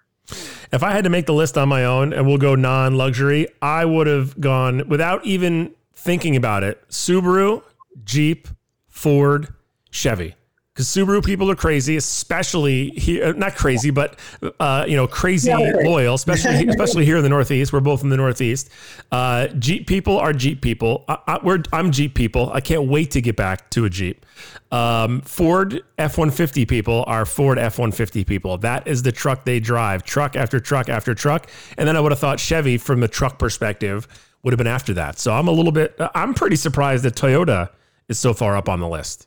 [0.70, 3.48] If I had to make the list on my own and we'll go non luxury,
[3.62, 7.62] I would have gone without even thinking about it Subaru,
[8.05, 8.46] Jeep,
[8.88, 9.48] Ford,
[9.90, 10.35] Chevy.
[10.74, 14.16] Because Subaru people are crazy, especially here, not crazy, but,
[14.61, 15.72] uh, you know, crazy Yeah.
[15.83, 17.72] loyal, especially, especially here in the Northeast.
[17.72, 18.70] We're both in the Northeast.
[19.11, 21.05] Uh, Jeep people are Jeep people.
[21.09, 21.40] I,
[21.72, 22.53] I'm Jeep people.
[22.53, 24.24] I can't wait to get back to a Jeep.
[24.70, 28.57] Um, Ford F 150 people are Ford F 150 people.
[28.59, 31.51] That is the truck they drive, truck after truck after truck.
[31.77, 34.07] And then I would have thought Chevy, from the truck perspective,
[34.44, 35.18] would have been after that.
[35.18, 37.70] So I'm a little bit, I'm pretty surprised that Toyota
[38.09, 39.27] is so far up on the list.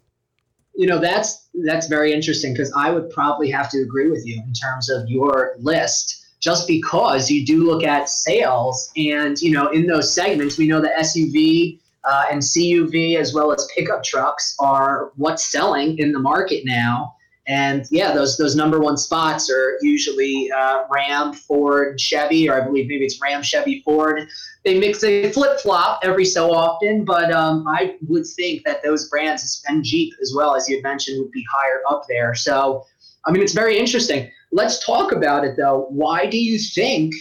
[0.81, 4.41] You know, that's that's very interesting because I would probably have to agree with you
[4.41, 9.67] in terms of your list, just because you do look at sales, and you know,
[9.67, 14.55] in those segments, we know that SUV uh, and CUV as well as pickup trucks
[14.59, 17.13] are what's selling in the market now.
[17.51, 22.65] And yeah, those those number one spots are usually uh, Ram, Ford, Chevy, or I
[22.65, 24.25] believe maybe it's Ram, Chevy, Ford.
[24.63, 29.09] They mix, they flip flop every so often, but um, I would think that those
[29.09, 32.33] brands and Jeep as well as you had mentioned would be higher up there.
[32.35, 32.85] So,
[33.25, 34.31] I mean, it's very interesting.
[34.53, 35.87] Let's talk about it though.
[35.89, 37.13] Why do you think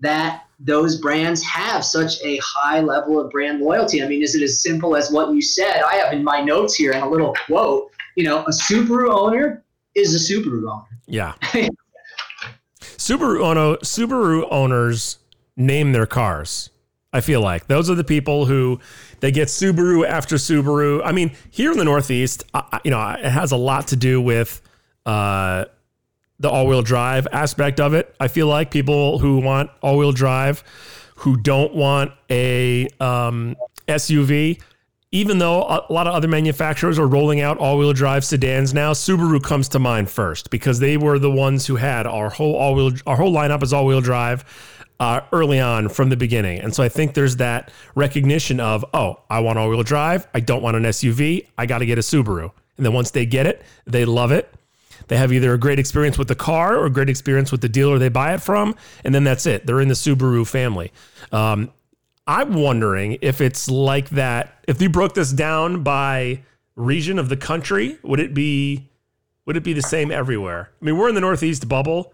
[0.00, 4.02] that those brands have such a high level of brand loyalty?
[4.02, 5.80] I mean, is it as simple as what you said?
[5.80, 7.91] I have in my notes here and a little quote.
[8.16, 10.84] You know, a Subaru owner is a Subaru owner.
[11.06, 11.34] Yeah.
[12.80, 15.18] Subaru owner, Subaru owners
[15.56, 16.70] name their cars.
[17.12, 18.80] I feel like those are the people who
[19.20, 21.02] they get Subaru after Subaru.
[21.04, 24.20] I mean, here in the Northeast, I, you know, it has a lot to do
[24.20, 24.62] with
[25.04, 25.66] uh,
[26.38, 28.14] the all-wheel drive aspect of it.
[28.18, 30.64] I feel like people who want all-wheel drive,
[31.16, 33.56] who don't want a um,
[33.88, 34.60] SUV,
[35.12, 39.42] even though a lot of other manufacturers are rolling out all-wheel drive sedans now, Subaru
[39.42, 43.16] comes to mind first because they were the ones who had our whole all-wheel our
[43.16, 44.44] whole lineup is all-wheel drive
[44.98, 46.60] uh, early on from the beginning.
[46.60, 50.62] And so I think there's that recognition of, oh, I want all-wheel drive, I don't
[50.62, 52.50] want an SUV, I got to get a Subaru.
[52.78, 54.52] And then once they get it, they love it.
[55.08, 57.68] They have either a great experience with the car or a great experience with the
[57.68, 59.66] dealer they buy it from, and then that's it.
[59.66, 60.92] They're in the Subaru family.
[61.32, 61.70] Um,
[62.26, 64.64] I'm wondering if it's like that.
[64.68, 66.42] If you broke this down by
[66.76, 68.88] region of the country, would it be
[69.44, 70.70] would it be the same everywhere?
[70.80, 72.12] I mean, we're in the Northeast bubble,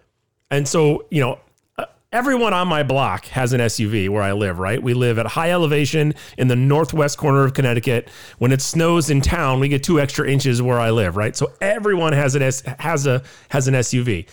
[0.51, 1.39] and so you know,
[1.77, 4.59] uh, everyone on my block has an SUV where I live.
[4.59, 4.83] Right?
[4.83, 8.09] We live at high elevation in the northwest corner of Connecticut.
[8.39, 11.19] When it snows in town, we get two extra inches where I live.
[11.19, 11.37] Right?
[11.37, 14.27] So everyone has an S, has a has an SUV,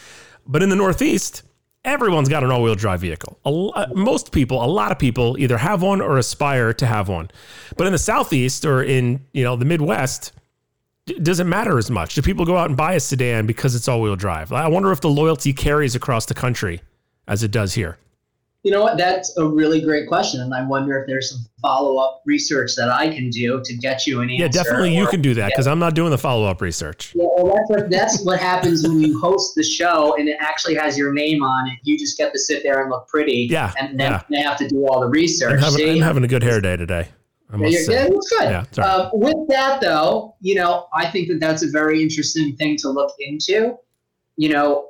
[0.47, 1.43] but in the Northeast
[1.85, 3.39] everyone's got an all-wheel drive vehicle.
[3.45, 7.07] A, uh, most people, a lot of people, either have one or aspire to have
[7.07, 7.29] one.
[7.77, 10.33] But in the southeast or in you know the Midwest,
[11.07, 12.15] it doesn't matter as much.
[12.15, 14.51] Do people go out and buy a sedan because it's all-wheel drive?
[14.51, 16.81] I wonder if the loyalty carries across the country
[17.27, 17.97] as it does here.
[18.65, 18.97] You know what?
[18.97, 23.13] That's a really great question, and I wonder if there's some follow-up research that I
[23.13, 24.41] can do to get you an answer.
[24.41, 27.13] Yeah, definitely, you can do that because I'm not doing the follow-up research.
[27.15, 30.73] Yeah, well, that's what, that's what happens when you host the show and it actually
[30.77, 31.77] has your name on it.
[31.83, 33.47] You just get to sit there and look pretty.
[33.51, 34.23] Yeah, and then yeah.
[34.31, 35.53] they have to do all the research.
[35.53, 37.07] I'm having, I'm having a good hair day today.
[37.51, 37.93] I must yeah, say.
[37.93, 38.23] yeah, good.
[38.41, 38.89] Yeah, sorry.
[38.89, 42.89] Uh, with that, though, you know, I think that that's a very interesting thing to
[42.89, 43.77] look into.
[44.37, 44.89] You know,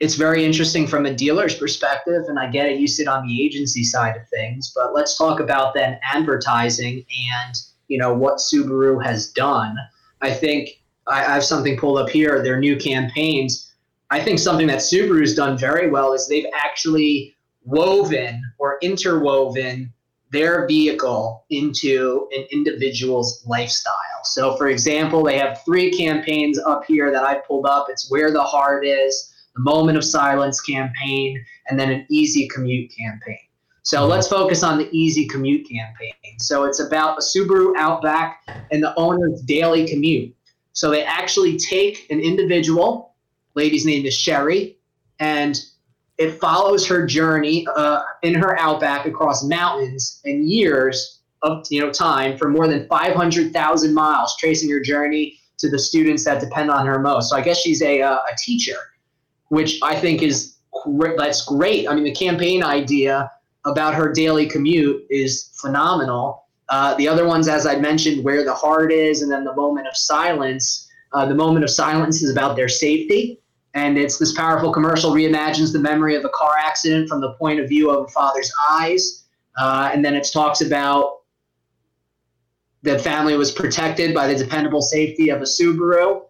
[0.00, 2.80] it's very interesting from a dealer's perspective, and I get it.
[2.80, 7.54] You sit on the agency side of things, but let's talk about then advertising and
[7.88, 9.76] you know what Subaru has done.
[10.20, 10.70] I think
[11.06, 12.42] I, have something pulled up here.
[12.42, 13.72] Their new campaigns.
[14.10, 19.92] I think something that Subaru's done very well is they've actually woven or interwoven
[20.30, 23.92] their vehicle into an individual's lifestyle.
[24.24, 27.86] So, for example, they have three campaigns up here that I pulled up.
[27.88, 32.92] It's where the heart is the Moment of Silence campaign, and then an Easy Commute
[32.96, 33.38] campaign.
[33.82, 34.10] So Mm-hmm.
[34.10, 36.12] let's focus on the Easy Commute campaign.
[36.38, 38.40] So it's about a Subaru Outback
[38.70, 40.34] and the owner's daily commute.
[40.72, 43.14] So they actually take an individual,
[43.54, 44.78] lady's name is Sherry,
[45.20, 45.60] and
[46.18, 51.92] it follows her journey uh, in her Outback across mountains and years of you know
[51.92, 56.86] time for more than 500,000 miles, tracing her journey to the students that depend on
[56.86, 57.30] her most.
[57.30, 58.76] So I guess she's a, uh, a teacher
[59.54, 60.56] which I think is.
[61.16, 61.88] That's great.
[61.88, 63.30] I mean, the campaign idea
[63.64, 66.44] about her daily commute is phenomenal.
[66.68, 69.86] Uh, the other ones, as I mentioned, where the heart is, and then the moment
[69.86, 70.88] of silence.
[71.12, 73.40] Uh, the moment of silence is about their safety,
[73.74, 77.60] and it's this powerful commercial reimagines the memory of a car accident from the point
[77.60, 79.24] of view of a father's eyes,
[79.58, 81.20] uh, and then it talks about
[82.82, 86.22] the family was protected by the dependable safety of a Subaru.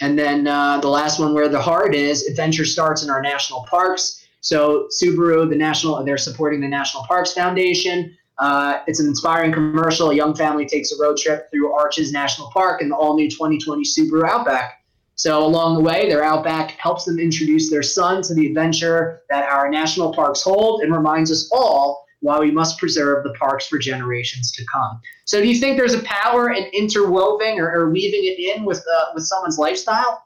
[0.00, 3.64] And then uh, the last one, where the heart is, adventure starts in our national
[3.68, 4.26] parks.
[4.40, 8.16] So Subaru, the national, they're supporting the National Parks Foundation.
[8.38, 10.10] Uh, it's an inspiring commercial.
[10.10, 13.82] A young family takes a road trip through Arches National Park in the all-new 2020
[13.82, 14.84] Subaru Outback.
[15.16, 19.50] So along the way, their Outback helps them introduce their son to the adventure that
[19.50, 23.78] our national parks hold, and reminds us all why we must preserve the parks for
[23.78, 25.00] generations to come.
[25.24, 28.78] So, do you think there's a power in interwoven or, or weaving it in with
[28.78, 30.24] uh, with someone's lifestyle?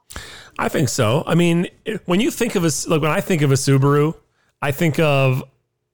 [0.59, 1.23] I think so.
[1.25, 1.67] I mean,
[2.05, 4.15] when you think of a like when I think of a Subaru,
[4.61, 5.43] I think of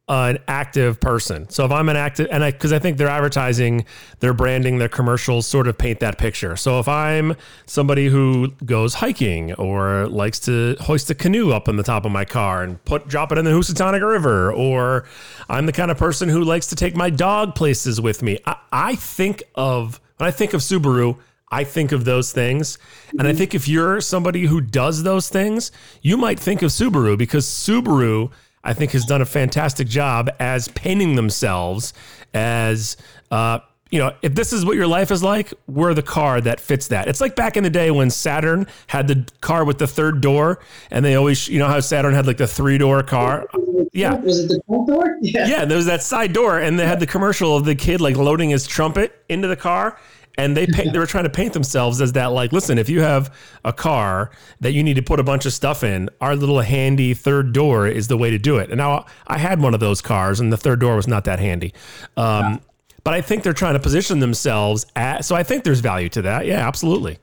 [0.09, 1.47] an active person.
[1.49, 3.85] So if I'm an active, and I because I think their advertising,
[4.19, 6.55] their branding, their commercials sort of paint that picture.
[6.55, 7.35] So if I'm
[7.67, 12.11] somebody who goes hiking or likes to hoist a canoe up on the top of
[12.11, 15.05] my car and put drop it in the Housatonic River, or
[15.47, 18.57] I'm the kind of person who likes to take my dog places with me, I,
[18.71, 21.17] I think of when I think of Subaru.
[21.51, 22.77] I think of those things.
[23.09, 23.37] And I mm-hmm.
[23.39, 25.71] think if you're somebody who does those things,
[26.03, 28.29] you might think of Subaru because Subaru,
[28.63, 31.93] I think, has done a fantastic job as painting themselves
[32.33, 32.97] as,
[33.31, 33.59] uh,
[33.91, 36.89] you know, if this is what your life is like, we're the car that fits
[36.89, 37.07] that.
[37.07, 40.59] It's like back in the day when Saturn had the car with the third door,
[40.91, 43.47] and they always, you know, how Saturn had like the three door car.
[43.91, 44.13] Yeah.
[44.19, 45.17] Was it the front door?
[45.21, 45.47] Yeah.
[45.47, 48.15] Yeah, there was that side door, and they had the commercial of the kid like
[48.15, 49.97] loading his trumpet into the car,
[50.37, 53.01] and they paint, they were trying to paint themselves as that like, listen, if you
[53.01, 56.61] have a car that you need to put a bunch of stuff in, our little
[56.61, 58.69] handy third door is the way to do it.
[58.69, 61.39] And now I had one of those cars, and the third door was not that
[61.39, 61.73] handy.
[62.15, 62.61] Um,
[63.05, 65.23] But I think they're trying to position themselves at.
[65.23, 66.45] So I think there's value to that.
[66.45, 67.17] Yeah, absolutely.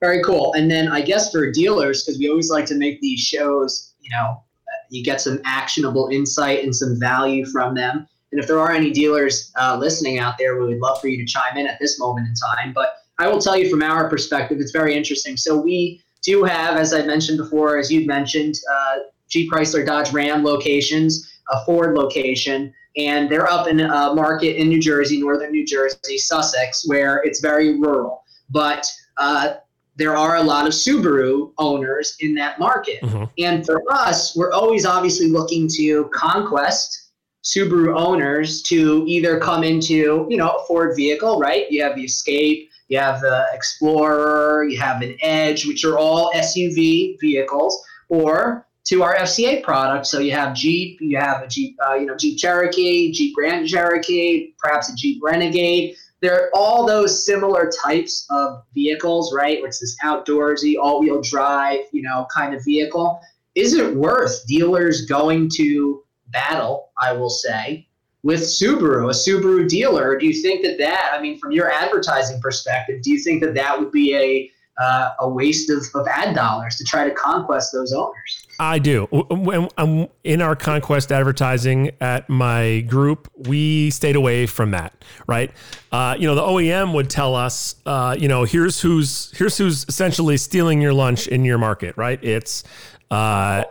[0.00, 0.54] Very cool.
[0.54, 4.10] And then I guess for dealers, because we always like to make these shows, you
[4.10, 4.42] know,
[4.88, 8.06] you get some actionable insight and some value from them.
[8.36, 11.16] And if there are any dealers uh, listening out there, we would love for you
[11.16, 12.74] to chime in at this moment in time.
[12.74, 15.38] But I will tell you from our perspective, it's very interesting.
[15.38, 18.96] So we do have, as I mentioned before, as you'd mentioned, uh,
[19.30, 24.68] Jeep Chrysler Dodge Ram locations, a Ford location, and they're up in a market in
[24.68, 28.22] New Jersey, northern New Jersey, Sussex, where it's very rural.
[28.50, 29.54] But uh,
[29.96, 33.00] there are a lot of Subaru owners in that market.
[33.00, 33.24] Mm-hmm.
[33.38, 37.05] And for us, we're always obviously looking to conquest
[37.46, 41.70] Subaru owners to either come into, you know, a Ford vehicle, right?
[41.70, 46.32] You have the Escape, you have the Explorer, you have an Edge, which are all
[46.34, 50.10] SUV vehicles, or to our FCA products.
[50.10, 53.68] So you have Jeep, you have a Jeep, uh, you know, Jeep Cherokee, Jeep Grand
[53.68, 55.94] Cherokee, perhaps a Jeep Renegade.
[56.20, 59.62] They're all those similar types of vehicles, right?
[59.62, 63.20] Which is outdoorsy, all-wheel drive, you know, kind of vehicle.
[63.54, 66.85] Is it worth dealers going to battle?
[66.98, 67.86] I will say
[68.22, 70.18] with Subaru, a Subaru dealer.
[70.18, 71.12] Do you think that that?
[71.12, 75.10] I mean, from your advertising perspective, do you think that that would be a uh,
[75.20, 78.46] a waste of, of ad dollars to try to conquest those owners.
[78.58, 79.04] I do.
[79.10, 85.04] When I'm in our conquest advertising at my group, we stayed away from that.
[85.26, 85.50] Right?
[85.92, 89.84] Uh, you know, the OEM would tell us, uh, you know, here's who's here's who's
[89.88, 91.96] essentially stealing your lunch in your market.
[91.96, 92.22] Right?
[92.22, 92.64] It's
[93.10, 93.64] uh,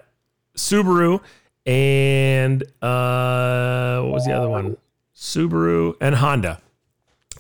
[0.58, 1.22] Subaru
[1.66, 4.78] and uh, what was the other one?
[5.16, 6.62] Subaru and Honda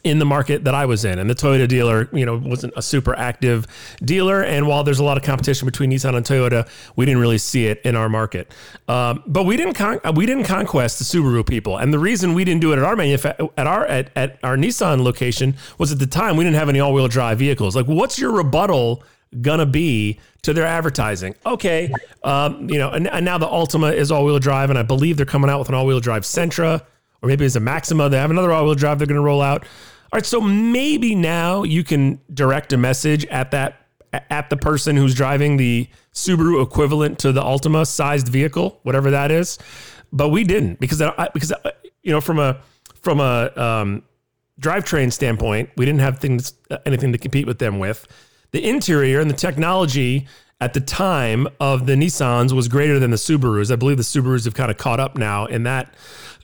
[0.05, 1.17] in the market that I was in.
[1.17, 3.65] And the Toyota dealer, you know, wasn't a super active
[4.03, 4.43] dealer.
[4.43, 7.65] And while there's a lot of competition between Nissan and Toyota, we didn't really see
[7.65, 8.53] it in our market.
[8.87, 11.77] Um, but we didn't con- we didn't conquest the Subaru people.
[11.77, 14.55] And the reason we didn't do it at our manufa- at our at, at our
[14.55, 17.75] Nissan location was at the time we didn't have any all wheel drive vehicles.
[17.75, 19.03] Like, what's your rebuttal?
[19.41, 21.35] gonna be to their advertising.
[21.45, 21.91] Okay,
[22.23, 25.25] um, you know, and, and, now the Altima is all-wheel drive, and I believe they're
[25.25, 26.81] coming out with an all-wheel drive Sentra,
[27.21, 28.09] or maybe it's a Maxima.
[28.09, 29.63] They have another all-wheel drive they're gonna roll out.
[29.63, 33.81] All right, so maybe now you can direct a message at that
[34.29, 39.31] at the person who's driving the Subaru equivalent to the Altima sized vehicle, whatever that
[39.31, 39.57] is.
[40.13, 41.51] But we didn't because I, because
[42.03, 42.61] you know from a
[43.01, 44.03] from a um,
[44.61, 46.53] drivetrain standpoint, we didn't have things
[46.85, 48.07] anything to compete with them with.
[48.55, 50.27] The interior and the technology
[50.61, 53.69] at the time of the Nissans was greater than the Subarus.
[53.69, 55.93] I believe the Subarus have kind of caught up now in that.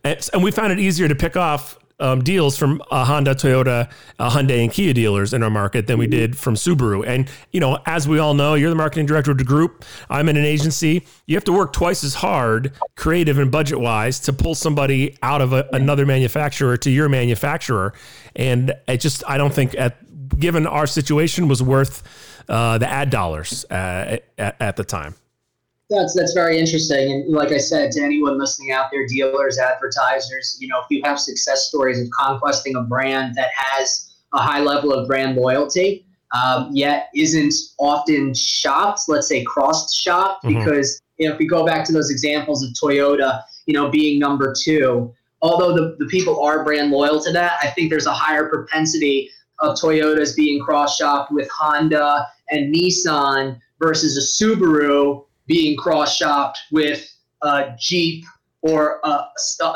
[0.03, 3.89] And we found it easier to pick off um, deals from uh, Honda, Toyota,
[4.20, 6.12] uh, Hyundai, and Kia dealers in our market than we mm-hmm.
[6.12, 7.07] did from Subaru.
[7.07, 9.86] And you know, as we all know, you're the marketing director of the group.
[10.09, 11.05] I'm in an agency.
[11.28, 15.39] You have to work twice as hard, creative and budget wise, to pull somebody out
[15.39, 17.93] of a, another manufacturer to your manufacturer.
[18.36, 19.95] And it just, I don't think, at
[20.42, 22.04] given our situation, was worth
[22.50, 25.16] uh, the ad dollars uh, at, at the time.
[25.89, 27.12] That's that's very interesting.
[27.12, 31.02] And like I said, to anyone listening out there, dealers, advertisers, you know, if you
[31.04, 36.06] have success stories of conquesting a brand that has a high level of brand loyalty,
[36.32, 40.60] um, yet isn't often shopped, let's say cross shopped, mm-hmm.
[40.60, 44.18] because you know, if we go back to those examples of Toyota, you know, being
[44.18, 48.14] number two, although the, the people are brand loyal to that, I think there's a
[48.14, 49.30] higher propensity
[49.62, 56.59] of Toyotas being cross shopped with Honda and Nissan versus a Subaru being cross shopped
[56.72, 57.07] with
[57.43, 58.26] a Jeep
[58.62, 59.26] or a,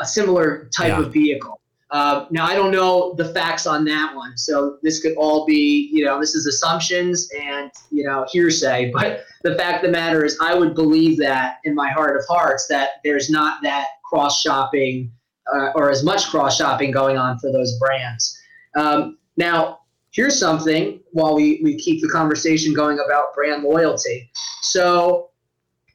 [0.00, 1.00] a similar type yeah.
[1.00, 1.60] of vehicle.
[1.90, 5.88] Uh, now, I don't know the facts on that one, so this could all be,
[5.92, 8.90] you know, this is assumptions and, you know, hearsay.
[8.94, 12.26] But the fact of the matter is, I would believe that in my heart of
[12.28, 15.12] hearts that there's not that cross shopping
[15.54, 18.36] uh, or as much cross shopping going on for those brands.
[18.76, 19.80] Um, now,
[20.12, 24.30] here's something while we, we keep the conversation going about brand loyalty.
[24.62, 25.30] So,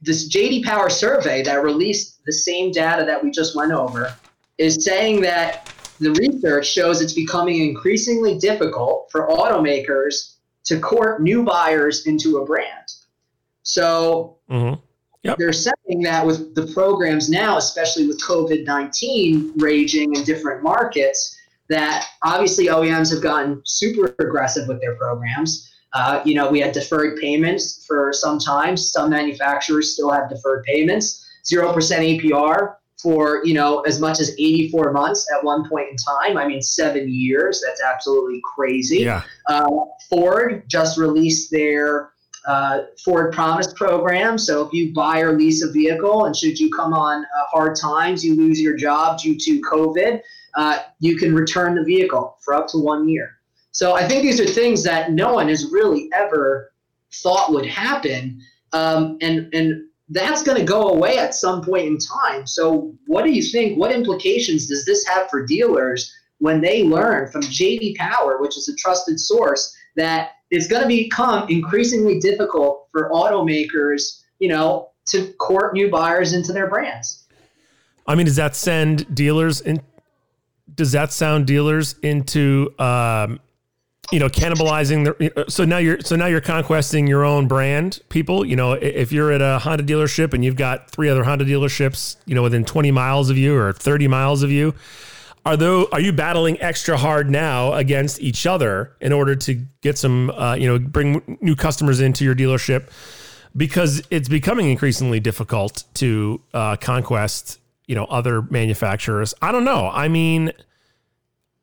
[0.00, 4.14] this JD Power survey that released the same data that we just went over
[4.58, 10.34] is saying that the research shows it's becoming increasingly difficult for automakers
[10.64, 12.88] to court new buyers into a brand.
[13.62, 14.80] So mm-hmm.
[15.22, 15.38] yep.
[15.38, 21.36] they're saying that with the programs now, especially with COVID 19 raging in different markets,
[21.72, 25.70] that obviously OEMs have gotten super aggressive with their programs.
[25.94, 28.76] Uh, you know, we had deferred payments for some time.
[28.76, 31.26] Some manufacturers still have deferred payments.
[31.44, 35.96] Zero percent APR for you know as much as 84 months at one point in
[35.96, 36.38] time.
[36.38, 37.62] I mean, seven years.
[37.66, 38.98] That's absolutely crazy.
[38.98, 39.22] Yeah.
[39.48, 39.68] Uh,
[40.08, 42.12] Ford just released their
[42.46, 44.38] uh, Ford Promise program.
[44.38, 47.76] So if you buy or lease a vehicle, and should you come on uh, hard
[47.76, 50.20] times, you lose your job due to COVID,
[50.56, 53.38] uh, you can return the vehicle for up to one year.
[53.72, 56.72] So I think these are things that no one has really ever
[57.22, 58.40] thought would happen.
[58.72, 59.82] Um, and and
[60.12, 62.46] that's going to go away at some point in time.
[62.46, 63.78] So, what do you think?
[63.78, 68.68] What implications does this have for dealers when they learn from JD Power, which is
[68.68, 75.32] a trusted source, that it's going to become increasingly difficult for automakers, you know, to
[75.34, 77.26] court new buyers into their brands?
[78.06, 79.80] I mean, does that send dealers in?
[80.74, 83.40] Does that sound dealers into um,
[84.10, 88.44] you know cannibalizing the so now you're so now you're conquesting your own brand people
[88.44, 92.16] you know if you're at a honda dealership and you've got three other honda dealerships
[92.26, 94.74] you know within 20 miles of you or 30 miles of you
[95.44, 99.98] are though are you battling extra hard now against each other in order to get
[99.98, 102.88] some uh, you know bring new customers into your dealership?
[103.56, 109.90] Because it's becoming increasingly difficult to uh, conquest you know other manufacturers i don't know
[109.92, 110.52] i mean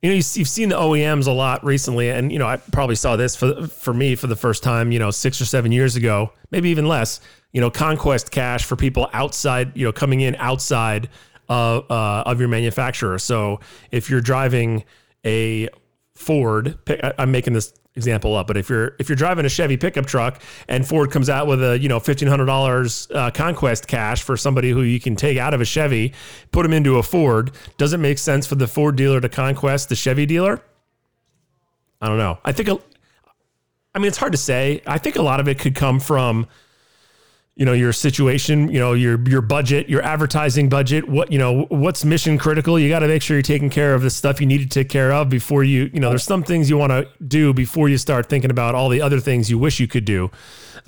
[0.02, 3.18] you know, you've seen the OEMs a lot recently, and you know, I probably saw
[3.18, 6.32] this for for me for the first time, you know, six or seven years ago,
[6.52, 7.20] maybe even less.
[7.52, 11.10] You know, conquest cash for people outside, you know, coming in outside
[11.50, 13.20] of uh, of your manufacturer.
[13.20, 13.60] So
[13.92, 14.86] if you're driving
[15.26, 15.68] a
[16.20, 16.78] Ford,
[17.18, 20.42] I'm making this example up, but if you're if you're driving a Chevy pickup truck
[20.68, 24.36] and Ford comes out with a you know fifteen hundred dollars uh, conquest cash for
[24.36, 26.14] somebody who you can take out of a Chevy,
[26.52, 29.88] put them into a Ford, does it make sense for the Ford dealer to conquest
[29.88, 30.62] the Chevy dealer?
[32.02, 32.38] I don't know.
[32.44, 32.70] I think,
[33.96, 34.82] I mean, it's hard to say.
[34.86, 36.48] I think a lot of it could come from
[37.60, 41.66] you know your situation you know your your budget your advertising budget what you know
[41.66, 42.80] what's mission critical?
[42.80, 44.88] You got to make sure you're taking care of the stuff you need to take
[44.88, 47.98] care of before you you know there's some things you want to do before you
[47.98, 50.32] start thinking about all the other things you wish you could do.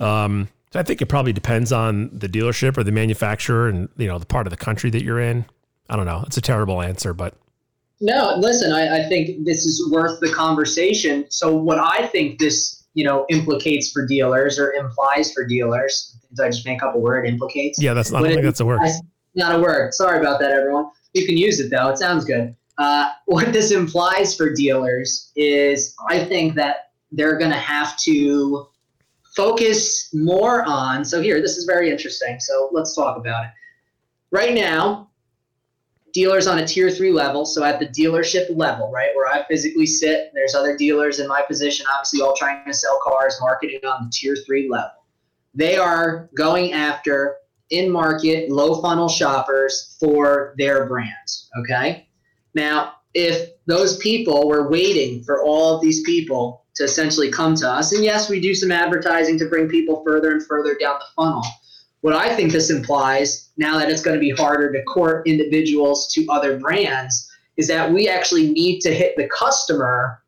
[0.00, 4.08] Um, so i think it probably depends on the dealership or the manufacturer and you
[4.08, 5.44] know the part of the country that you're in.
[5.90, 6.24] I don't know.
[6.26, 7.34] It's a terrible answer but
[8.00, 11.26] no listen I, I think this is worth the conversation.
[11.28, 16.44] So what i think this you know implicates for dealers or implies for dealers did
[16.44, 17.26] I just make up a word?
[17.26, 17.80] Implicates.
[17.80, 18.24] Yeah, that's not.
[18.24, 18.80] I think that's a word.
[19.34, 19.94] Not a word.
[19.94, 20.90] Sorry about that, everyone.
[21.14, 21.88] You can use it though.
[21.88, 22.54] It sounds good.
[22.78, 28.66] Uh, what this implies for dealers is, I think that they're going to have to
[29.34, 31.04] focus more on.
[31.04, 32.38] So here, this is very interesting.
[32.40, 33.50] So let's talk about it.
[34.30, 35.10] Right now,
[36.12, 39.86] dealers on a tier three level, so at the dealership level, right, where I physically
[39.86, 44.04] sit, there's other dealers in my position, obviously all trying to sell cars, marketing on
[44.04, 45.01] the tier three level.
[45.54, 47.36] They are going after
[47.70, 51.48] in market, low funnel shoppers for their brands.
[51.60, 52.06] Okay.
[52.54, 57.68] Now, if those people were waiting for all of these people to essentially come to
[57.68, 61.06] us, and yes, we do some advertising to bring people further and further down the
[61.16, 61.44] funnel.
[62.00, 66.12] What I think this implies, now that it's going to be harder to court individuals
[66.14, 70.22] to other brands, is that we actually need to hit the customer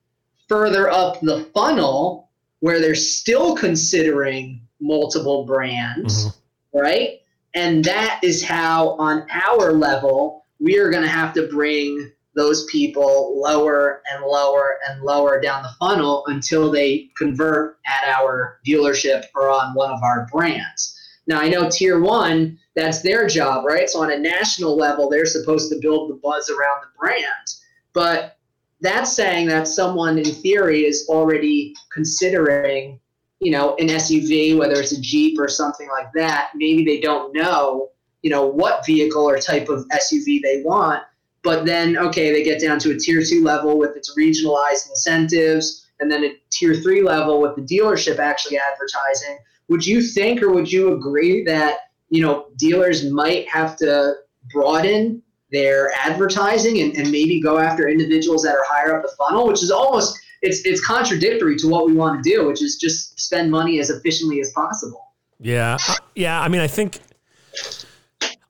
[0.48, 6.78] further up the funnel where they're still considering multiple brands, mm-hmm.
[6.78, 7.20] right?
[7.54, 12.64] And that is how, on our level, we are going to have to bring those
[12.64, 19.24] people lower and lower and lower down the funnel until they convert at our dealership
[19.36, 20.98] or on one of our brands.
[21.26, 23.88] Now, I know tier one, that's their job, right?
[23.88, 27.54] So, on a national level, they're supposed to build the buzz around the brand.
[27.92, 28.36] But
[28.80, 33.00] that's saying that someone, in theory, is already considering
[33.40, 37.34] you know, an SUV, whether it's a Jeep or something like that, maybe they don't
[37.34, 37.90] know,
[38.22, 41.02] you know, what vehicle or type of SUV they want.
[41.42, 45.86] But then, okay, they get down to a tier two level with its regionalized incentives,
[46.00, 49.38] and then a tier three level with the dealership actually advertising.
[49.68, 54.14] Would you think or would you agree that, you know, dealers might have to
[54.52, 55.22] broaden
[55.52, 59.62] their advertising and, and maybe go after individuals that are higher up the funnel, which
[59.62, 63.50] is almost it's it's contradictory to what we want to do, which is just spend
[63.50, 65.12] money as efficiently as possible.
[65.40, 65.78] Yeah,
[66.14, 66.40] yeah.
[66.40, 67.00] I mean, I think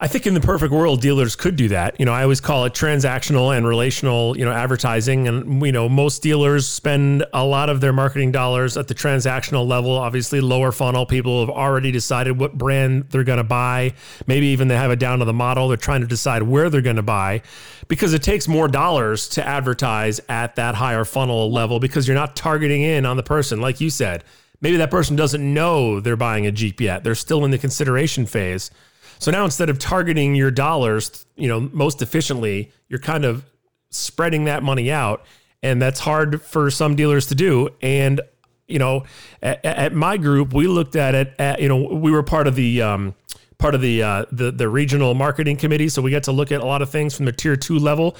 [0.00, 1.98] I think in the perfect world, dealers could do that.
[2.00, 5.28] You know, I always call it transactional and relational, you know, advertising.
[5.28, 9.68] And, you know, most dealers spend a lot of their marketing dollars at the transactional
[9.68, 11.06] level, obviously lower funnel.
[11.06, 13.94] People have already decided what brand they're going to buy.
[14.26, 15.68] Maybe even they have it down to the model.
[15.68, 17.42] They're trying to decide where they're going to buy
[17.86, 22.34] because it takes more dollars to advertise at that higher funnel level because you're not
[22.34, 23.60] targeting in on the person.
[23.60, 24.24] Like you said,
[24.60, 27.04] maybe that person doesn't know they're buying a Jeep yet.
[27.04, 28.72] They're still in the consideration phase.
[29.18, 33.44] So now instead of targeting your dollars, you know, most efficiently, you're kind of
[33.90, 35.24] spreading that money out.
[35.62, 37.70] And that's hard for some dealers to do.
[37.80, 38.20] And,
[38.68, 39.04] you know,
[39.42, 42.54] at, at my group, we looked at it at, you know, we were part of
[42.54, 43.14] the, um,
[43.58, 46.60] part of the, uh, the the regional marketing committee, so we get to look at
[46.60, 48.16] a lot of things from the tier two level.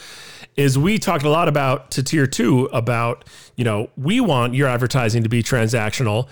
[0.56, 3.24] Is we talked a lot about to tier two about
[3.56, 6.28] you know we want your advertising to be transactional,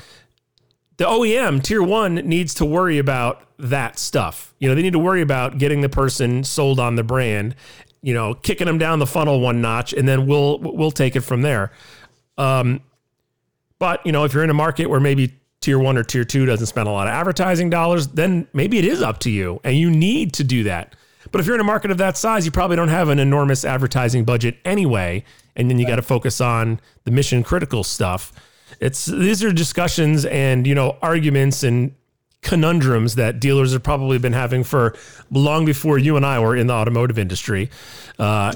[0.96, 4.54] the OEM tier one needs to worry about that stuff.
[4.58, 7.54] You know, they need to worry about getting the person sold on the brand,
[8.02, 11.20] you know, kicking them down the funnel one notch, and then we'll we'll take it
[11.20, 11.72] from there.
[12.38, 12.80] Um,
[13.78, 16.44] but you know, if you're in a market where maybe tier one or tier two
[16.44, 19.76] doesn't spend a lot of advertising dollars, then maybe it is up to you, and
[19.76, 20.94] you need to do that.
[21.30, 23.64] But if you're in a market of that size, you probably don't have an enormous
[23.64, 25.24] advertising budget anyway,
[25.56, 28.32] and then you got to focus on the mission critical stuff.
[28.82, 31.94] It's these are discussions and you know arguments and
[32.42, 34.96] conundrums that dealers have probably been having for
[35.30, 37.70] long before you and I were in the automotive industry.
[38.18, 38.52] Uh,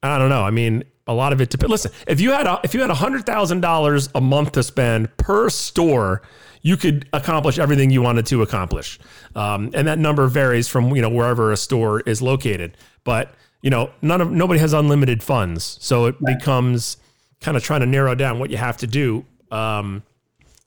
[0.00, 0.44] I don't know.
[0.44, 1.70] I mean, a lot of it depends.
[1.72, 4.62] Listen, if you had a, if you had a hundred thousand dollars a month to
[4.62, 6.22] spend per store,
[6.62, 9.00] you could accomplish everything you wanted to accomplish,
[9.34, 12.76] um, and that number varies from you know wherever a store is located.
[13.02, 16.96] But you know, none of nobody has unlimited funds, so it becomes
[17.40, 19.24] kind of trying to narrow down what you have to do.
[19.50, 20.02] Um,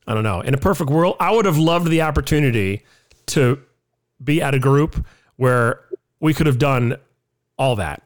[0.06, 0.42] I don't know.
[0.42, 2.84] In a perfect world, I would have loved the opportunity
[3.28, 3.60] to
[4.24, 5.06] be at a group
[5.38, 5.82] where
[6.20, 6.98] we could have done
[7.58, 8.04] all that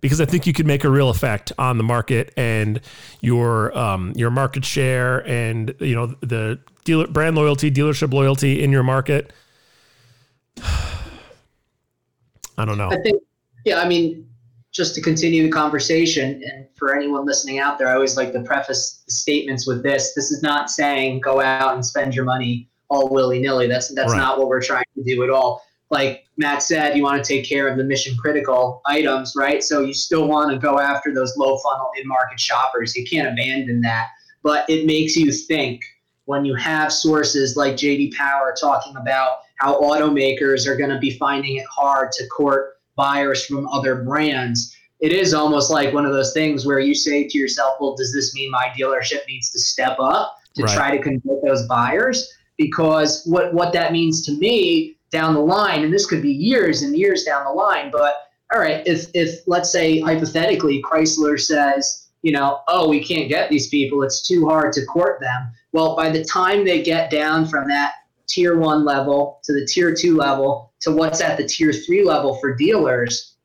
[0.00, 2.80] because I think you could make a real effect on the market and
[3.20, 8.70] your um, your market share and you know the dealer brand loyalty, dealership loyalty in
[8.70, 9.32] your market.
[12.58, 12.88] I don't know.
[12.88, 13.22] I think
[13.64, 14.28] yeah, I mean
[14.76, 18.42] just to continue the conversation and for anyone listening out there, I always like to
[18.42, 20.12] preface the statements with this.
[20.14, 23.66] This is not saying go out and spend your money all willy-nilly.
[23.66, 24.18] That's that's right.
[24.18, 27.48] not what we're trying to do at all like Matt said, you want to take
[27.48, 29.62] care of the mission critical items, right?
[29.62, 32.96] So you still want to go after those low funnel in market shoppers.
[32.96, 34.08] You can't abandon that.
[34.42, 35.82] But it makes you think
[36.24, 41.10] when you have sources like JD Power talking about how automakers are going to be
[41.10, 44.74] finding it hard to court buyers from other brands.
[45.00, 48.12] It is almost like one of those things where you say to yourself, well, does
[48.12, 50.74] this mean my dealership needs to step up to right.
[50.74, 52.32] try to convert those buyers?
[52.56, 56.82] Because what, what that means to me down the line, and this could be years
[56.82, 58.14] and years down the line, but
[58.54, 63.50] all right, if if let's say hypothetically Chrysler says, you know, oh, we can't get
[63.50, 65.52] these people, it's too hard to court them.
[65.72, 67.94] Well, by the time they get down from that
[68.28, 72.38] tier one level to the tier two level to what's at the tier three level
[72.40, 73.36] for dealers,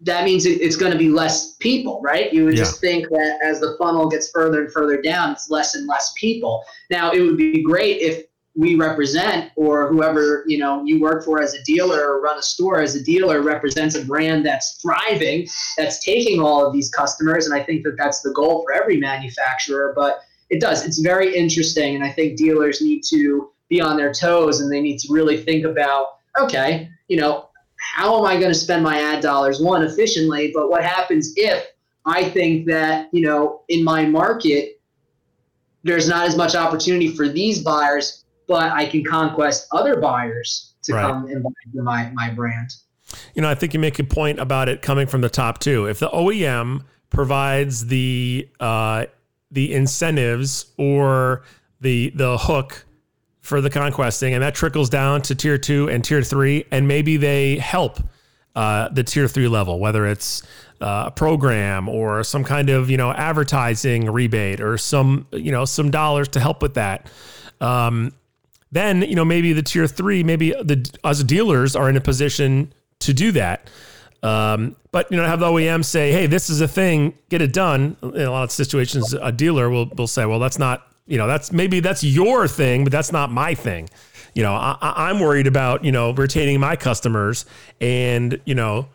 [0.00, 2.32] that means it's going to be less people, right?
[2.32, 2.64] You would yeah.
[2.64, 6.12] just think that as the funnel gets further and further down, it's less and less
[6.16, 6.64] people.
[6.90, 8.24] Now, it would be great if
[8.56, 12.42] we represent or whoever you know you work for as a dealer or run a
[12.42, 17.46] store as a dealer represents a brand that's thriving that's taking all of these customers
[17.46, 20.20] and i think that that's the goal for every manufacturer but
[20.50, 24.60] it does it's very interesting and i think dealers need to be on their toes
[24.60, 26.06] and they need to really think about
[26.38, 30.70] okay you know how am i going to spend my ad dollars one efficiently but
[30.70, 31.66] what happens if
[32.06, 34.80] i think that you know in my market
[35.82, 40.94] there's not as much opportunity for these buyers but I can conquest other buyers to
[40.94, 41.02] right.
[41.02, 42.74] come and buy my, my brand.
[43.34, 45.86] You know, I think you make a point about it coming from the top too.
[45.86, 49.06] If the OEM provides the uh,
[49.50, 51.42] the incentives or
[51.80, 52.84] the the hook
[53.44, 57.18] for the conquesting, and that trickles down to tier two and tier three, and maybe
[57.18, 58.00] they help
[58.56, 60.42] uh, the tier three level, whether it's
[60.80, 65.66] uh, a program or some kind of you know advertising rebate or some you know
[65.66, 67.06] some dollars to help with that.
[67.60, 68.12] Um,
[68.72, 72.72] then you know maybe the tier three, maybe the us dealers are in a position
[73.00, 73.68] to do that.
[74.22, 77.52] Um, but you know, have the OEM say, "Hey, this is a thing, get it
[77.52, 81.18] done." In a lot of situations, a dealer will will say, "Well, that's not you
[81.18, 83.88] know that's maybe that's your thing, but that's not my thing."
[84.34, 87.46] You know, I, I'm worried about you know retaining my customers
[87.80, 88.88] and you know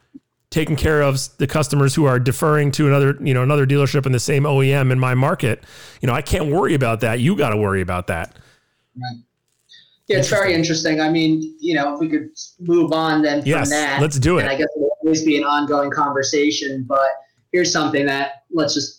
[0.49, 4.11] taking care of the customers who are deferring to another you know another dealership in
[4.11, 5.63] the same OEM in my market.
[6.01, 7.19] You know, I can't worry about that.
[7.19, 8.35] You got to worry about that.
[8.95, 9.23] Right.
[10.07, 10.99] Yeah, it's very interesting.
[10.99, 12.29] I mean, you know, if we could
[12.59, 14.01] move on then from yes, that.
[14.01, 14.41] Let's do it.
[14.41, 17.09] And I guess it will always be an ongoing conversation, but
[17.51, 18.98] here's something that let's just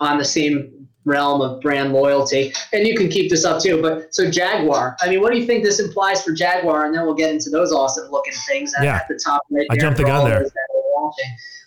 [0.00, 2.52] on the same realm of brand loyalty.
[2.72, 3.80] And you can keep this up too.
[3.80, 6.86] But so Jaguar, I mean, what do you think this implies for Jaguar?
[6.86, 8.96] And then we'll get into those awesome looking things at, yeah.
[8.96, 9.78] at the top right there.
[9.78, 10.46] I jumped the gun there.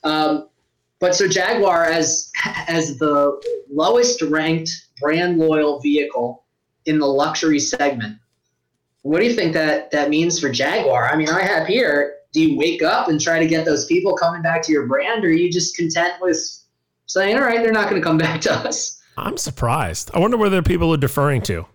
[0.03, 0.49] Um,
[0.99, 2.31] but so Jaguar as
[2.67, 3.39] as the
[3.71, 4.69] lowest ranked
[4.99, 6.43] brand loyal vehicle
[6.85, 8.19] in the luxury segment
[9.03, 11.07] what do you think that that means for Jaguar?
[11.09, 12.15] I mean, I have here.
[12.33, 15.23] Do you wake up and try to get those people coming back to your brand,
[15.23, 16.37] or are you just content with
[17.09, 19.01] saying, "All right, they're not going to come back to us"?
[19.17, 20.11] I'm surprised.
[20.13, 21.65] I wonder whether people are deferring to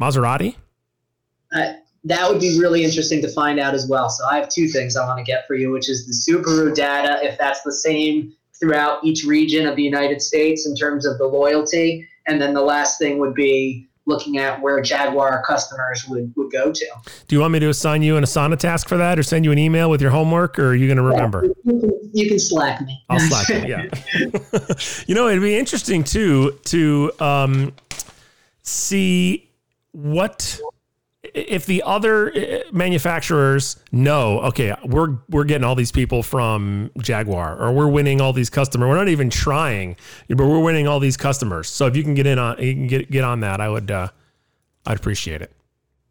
[0.00, 0.56] Maserati.
[1.54, 1.74] Uh,
[2.04, 4.08] that would be really interesting to find out as well.
[4.10, 6.74] So I have two things I want to get for you, which is the Subaru
[6.74, 11.18] data, if that's the same throughout each region of the United States in terms of
[11.18, 16.32] the loyalty, and then the last thing would be looking at where Jaguar customers would,
[16.36, 16.86] would go to.
[17.26, 19.52] Do you want me to assign you an Asana task for that or send you
[19.52, 21.44] an email with your homework or are you going to remember?
[21.64, 23.02] You can, you can slack me.
[23.08, 23.88] I'll slack you, yeah.
[25.06, 27.72] you know, it'd be interesting too to um,
[28.62, 29.48] see
[29.92, 30.60] what
[31.34, 37.60] if the other uh, manufacturers know, okay, we're we're getting all these people from Jaguar,
[37.60, 38.88] or we're winning all these customers.
[38.88, 39.96] We're not even trying,
[40.28, 41.68] but we're winning all these customers.
[41.68, 43.60] So if you can get in on, you can get get on that.
[43.60, 44.08] I would, uh,
[44.86, 45.52] I'd appreciate it.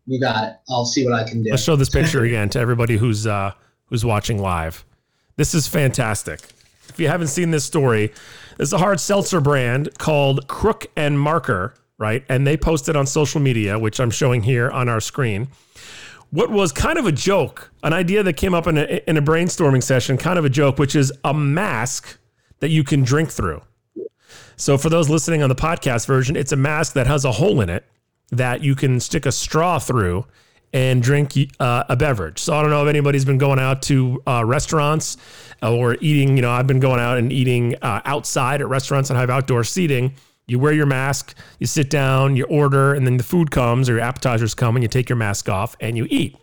[0.05, 0.55] You got it.
[0.69, 1.51] I'll see what I can do.
[1.51, 3.53] Let's show this picture again to everybody who's uh,
[3.85, 4.83] who's watching live.
[5.37, 6.41] This is fantastic.
[6.89, 8.11] If you haven't seen this story,
[8.59, 12.23] it's a hard seltzer brand called Crook and Marker right?
[12.29, 15.47] And they posted on social media, which I'm showing here on our screen.
[16.31, 19.21] What was kind of a joke, an idea that came up in a, in a
[19.21, 22.17] brainstorming session, kind of a joke, which is a mask
[22.59, 23.61] that you can drink through.
[24.55, 27.61] So, for those listening on the podcast version, it's a mask that has a hole
[27.61, 27.85] in it
[28.31, 30.25] that you can stick a straw through
[30.73, 32.39] and drink uh, a beverage.
[32.39, 35.17] So I don't know if anybody's been going out to uh, restaurants
[35.61, 36.35] or eating.
[36.35, 39.63] You know, I've been going out and eating uh, outside at restaurants that have outdoor
[39.63, 40.15] seating.
[40.47, 43.93] You wear your mask, you sit down, you order, and then the food comes or
[43.93, 46.37] your appetizers come and you take your mask off and you eat.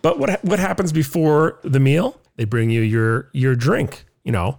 [0.00, 2.20] But what what happens before the meal?
[2.36, 4.58] They bring you your your drink, you know,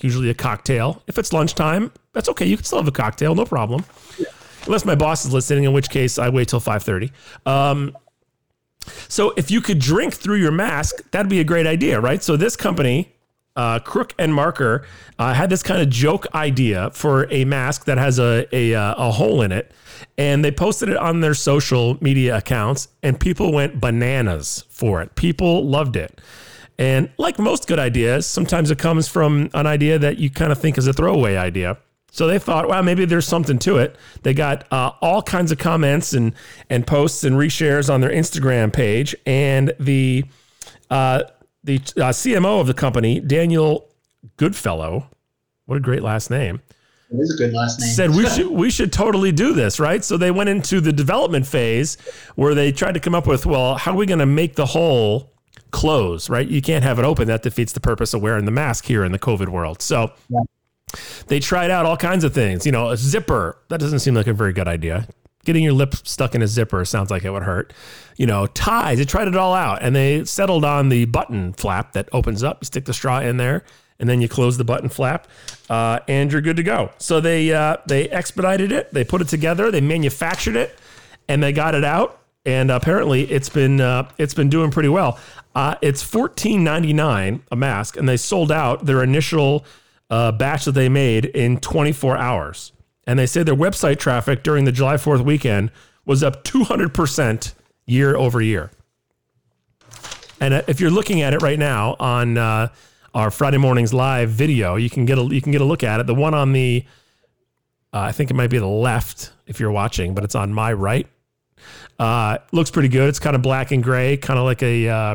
[0.00, 1.02] usually a cocktail.
[1.06, 2.46] If it's lunchtime, that's okay.
[2.46, 3.84] You can still have a cocktail, no problem.
[4.66, 7.12] Unless my boss is listening, in which case I wait till 5:30.
[7.46, 7.96] Um,
[9.08, 12.22] so if you could drink through your mask, that'd be a great idea, right?
[12.22, 13.15] So this company
[13.56, 14.86] uh, Crook and Marker
[15.18, 18.94] uh, had this kind of joke idea for a mask that has a, a, uh,
[18.96, 19.72] a hole in it.
[20.18, 25.14] And they posted it on their social media accounts, and people went bananas for it.
[25.14, 26.20] People loved it.
[26.78, 30.58] And like most good ideas, sometimes it comes from an idea that you kind of
[30.58, 31.78] think is a throwaway idea.
[32.10, 33.96] So they thought, well, maybe there's something to it.
[34.22, 36.32] They got uh, all kinds of comments and
[36.70, 40.24] and posts and reshares on their Instagram page, and the
[40.90, 41.24] uh,
[41.66, 43.88] the uh, CMO of the company, Daniel
[44.36, 45.10] Goodfellow,
[45.66, 46.62] what a great last name.
[47.10, 47.90] It is a good last name.
[47.90, 50.02] Said we should we should totally do this, right?
[50.02, 51.98] So they went into the development phase
[52.36, 54.66] where they tried to come up with, well, how are we going to make the
[54.66, 55.32] hole
[55.72, 56.46] close, right?
[56.46, 57.28] You can't have it open.
[57.28, 59.82] That defeats the purpose of wearing the mask here in the COVID world.
[59.82, 60.40] So yeah.
[61.26, 62.64] they tried out all kinds of things.
[62.64, 63.58] You know, a zipper.
[63.68, 65.08] That doesn't seem like a very good idea.
[65.46, 67.72] Getting your lip stuck in a zipper sounds like it would hurt.
[68.16, 68.98] You know, ties.
[68.98, 72.58] They tried it all out and they settled on the button flap that opens up.
[72.60, 73.64] You stick the straw in there
[73.98, 75.28] and then you close the button flap
[75.70, 76.90] uh, and you're good to go.
[76.98, 78.92] So they uh, they expedited it.
[78.92, 79.70] They put it together.
[79.70, 80.76] They manufactured it
[81.28, 82.20] and they got it out.
[82.44, 85.18] And apparently, it's been uh, it's been doing pretty well.
[85.54, 89.64] Uh, it's fourteen ninety nine a mask, and they sold out their initial
[90.10, 92.72] uh, batch that they made in twenty four hours
[93.06, 95.70] and they say their website traffic during the July 4th weekend
[96.04, 97.54] was up 200%
[97.86, 98.70] year over year.
[100.40, 102.68] And uh, if you're looking at it right now on uh,
[103.14, 106.00] our Friday mornings live video, you can get a you can get a look at
[106.00, 106.06] it.
[106.06, 106.84] The one on the
[107.92, 110.72] uh, I think it might be the left if you're watching, but it's on my
[110.72, 111.06] right.
[111.98, 113.08] Uh, looks pretty good.
[113.08, 115.14] It's kind of black and gray, kind of like a uh,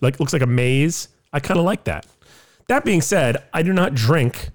[0.00, 1.08] like looks like a maze.
[1.32, 2.06] I kind of like that.
[2.68, 4.50] That being said, I do not drink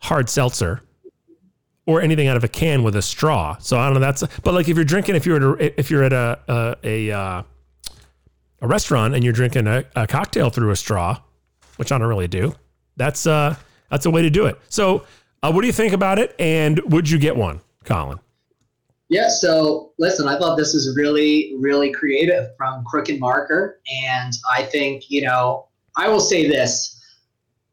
[0.00, 0.82] hard seltzer
[1.88, 3.56] or anything out of a can with a straw.
[3.60, 4.00] So I don't know.
[4.00, 6.76] That's but like if you're drinking, if you're at a, if you're at a a
[6.84, 7.42] a, uh,
[8.60, 11.18] a restaurant and you're drinking a, a, cocktail through a straw,
[11.76, 12.54] which I don't really do,
[12.98, 13.56] that's uh
[13.90, 14.60] that's a way to do it.
[14.68, 15.06] So
[15.42, 16.36] uh, what do you think about it?
[16.38, 18.18] And would you get one, Colin?
[19.08, 19.30] Yeah.
[19.30, 24.64] So listen, I thought this was really really creative from Crook and Marker, and I
[24.64, 26.97] think you know I will say this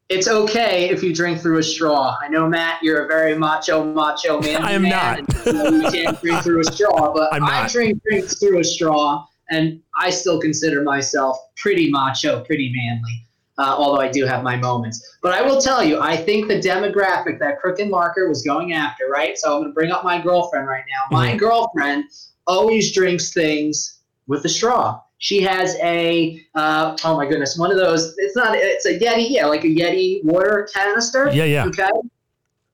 [0.08, 2.16] it's okay if you drink through a straw.
[2.22, 4.62] I know, Matt, you're a very macho, macho man.
[4.62, 5.18] I am man, not.
[5.18, 8.64] And, you, know, you can't drink through a straw, but I drink drinks through a
[8.64, 13.22] straw, and I still consider myself pretty macho, pretty manly.
[13.58, 15.16] Uh, although I do have my moments.
[15.22, 18.74] But I will tell you, I think the demographic that Crook and Marker was going
[18.74, 19.38] after, right?
[19.38, 21.16] So I'm going to bring up my girlfriend right now.
[21.16, 21.38] My mm-hmm.
[21.38, 22.04] girlfriend
[22.46, 25.00] always drinks things with a straw.
[25.18, 28.14] She has a uh, oh my goodness, one of those.
[28.18, 28.54] It's not.
[28.54, 29.30] It's a Yeti.
[29.30, 31.30] Yeah, like a Yeti water canister.
[31.32, 31.66] Yeah, yeah.
[31.66, 31.88] Okay.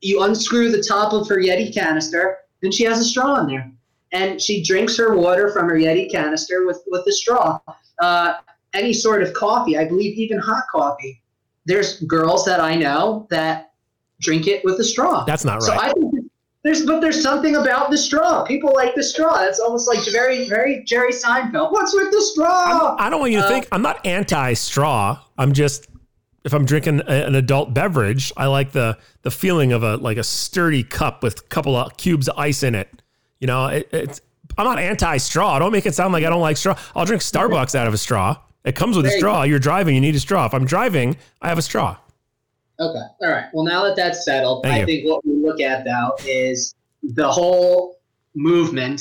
[0.00, 3.70] You unscrew the top of her Yeti canister, and she has a straw in there,
[4.12, 7.60] and she drinks her water from her Yeti canister with with the straw.
[8.00, 8.34] Uh,
[8.74, 11.22] any sort of coffee, I believe, even hot coffee.
[11.66, 13.72] There's girls that I know that
[14.20, 15.24] drink it with a straw.
[15.24, 15.62] That's not right.
[15.62, 16.11] So I think
[16.64, 18.44] there's but there's something about the straw.
[18.44, 19.42] People like the straw.
[19.44, 21.72] It's almost like very very Jerry Seinfeld.
[21.72, 22.94] What's with the straw?
[22.98, 25.18] I'm, I do not want you to uh, think I'm not anti-straw.
[25.38, 25.88] I'm just
[26.44, 30.18] if I'm drinking a, an adult beverage, I like the the feeling of a like
[30.18, 33.02] a sturdy cup with a couple of cubes of ice in it.
[33.40, 34.20] You know, it, it's
[34.56, 35.58] I'm not anti-straw.
[35.58, 36.78] Don't make it sound like I don't like straw.
[36.94, 38.36] I'll drink Starbucks out of a straw.
[38.64, 39.42] It comes with a straw.
[39.42, 40.46] You're driving, you need a straw.
[40.46, 41.96] If I'm driving, I have a straw.
[42.82, 43.06] Okay.
[43.20, 43.44] All right.
[43.52, 44.86] Well, now that that's settled, Thank I you.
[44.86, 47.98] think what we look at now is the whole
[48.34, 49.00] movement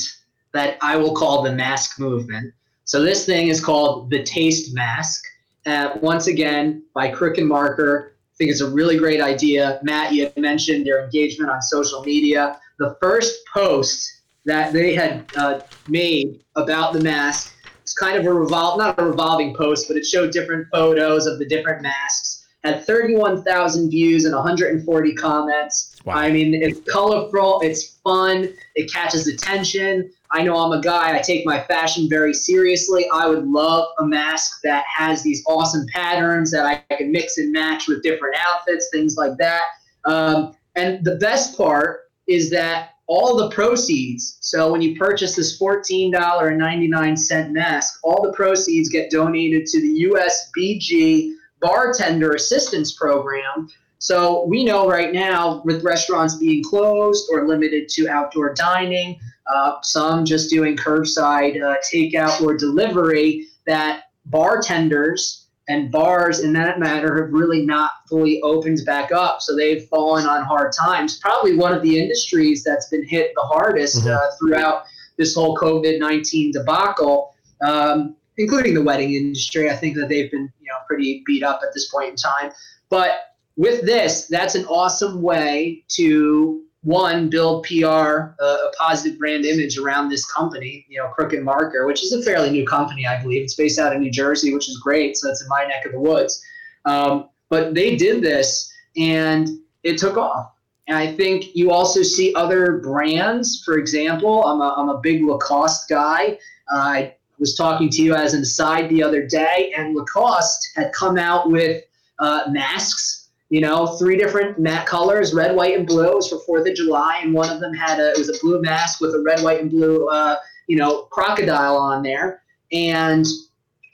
[0.54, 2.54] that I will call the mask movement.
[2.84, 5.24] So this thing is called the Taste Mask.
[5.66, 8.16] Uh, once again, by Crook and Marker.
[8.34, 9.80] I think it's a really great idea.
[9.84, 12.60] Matt, you had mentioned their engagement on social media.
[12.80, 17.54] The first post that they had uh, made about the mask
[17.92, 21.40] it's kind of a revol not a revolving post, but it showed different photos of
[21.40, 22.41] the different masks.
[22.64, 25.96] Had 31,000 views and 140 comments.
[26.06, 26.16] Wow.
[26.16, 30.12] I mean, it's colorful, it's fun, it catches attention.
[30.32, 33.06] I know I'm a guy, I take my fashion very seriously.
[33.14, 37.52] I would love a mask that has these awesome patterns that I can mix and
[37.52, 39.64] match with different outfits, things like that.
[40.06, 45.60] Um, and the best part is that all the proceeds, so when you purchase this
[45.60, 53.70] $14.99 mask, all the proceeds get donated to the USBG Bartender Assistance Program.
[54.00, 59.20] So we know right now, with restaurants being closed or limited to outdoor dining,
[59.54, 66.80] uh, some just doing curbside uh, takeout or delivery, that bartenders and bars in that
[66.80, 69.42] matter have really not fully opened back up.
[69.42, 71.20] So they've fallen on hard times.
[71.20, 74.16] Probably one of the industries that's been hit the hardest Mhm.
[74.18, 74.84] uh, throughout
[75.18, 77.34] this whole COVID 19 debacle,
[77.66, 79.70] um, including the wedding industry.
[79.70, 82.52] I think that they've been you know, pretty beat up at this point in time.
[82.90, 89.46] But with this, that's an awesome way to one build PR, uh, a positive brand
[89.46, 93.22] image around this company, you know, Crooked Marker, which is a fairly new company, I
[93.22, 93.44] believe.
[93.44, 95.16] It's based out of New Jersey, which is great.
[95.16, 96.44] So it's in my neck of the woods.
[96.86, 99.48] Um, but they did this and
[99.84, 100.54] it took off.
[100.88, 103.62] And I think you also see other brands.
[103.64, 106.40] For example, I'm a, I'm a big Lacoste guy.
[106.74, 110.94] Uh, I was talking to you as an aside the other day, and Lacoste had
[110.94, 111.84] come out with
[112.20, 113.22] uh, masks
[113.52, 116.10] you know, three different matte colors, red, white, and blue.
[116.10, 118.40] It was for Fourth of July, and one of them had a it was a
[118.42, 120.38] blue mask with a red, white, and blue, uh,
[120.68, 122.44] you know, crocodile on there.
[122.72, 123.26] And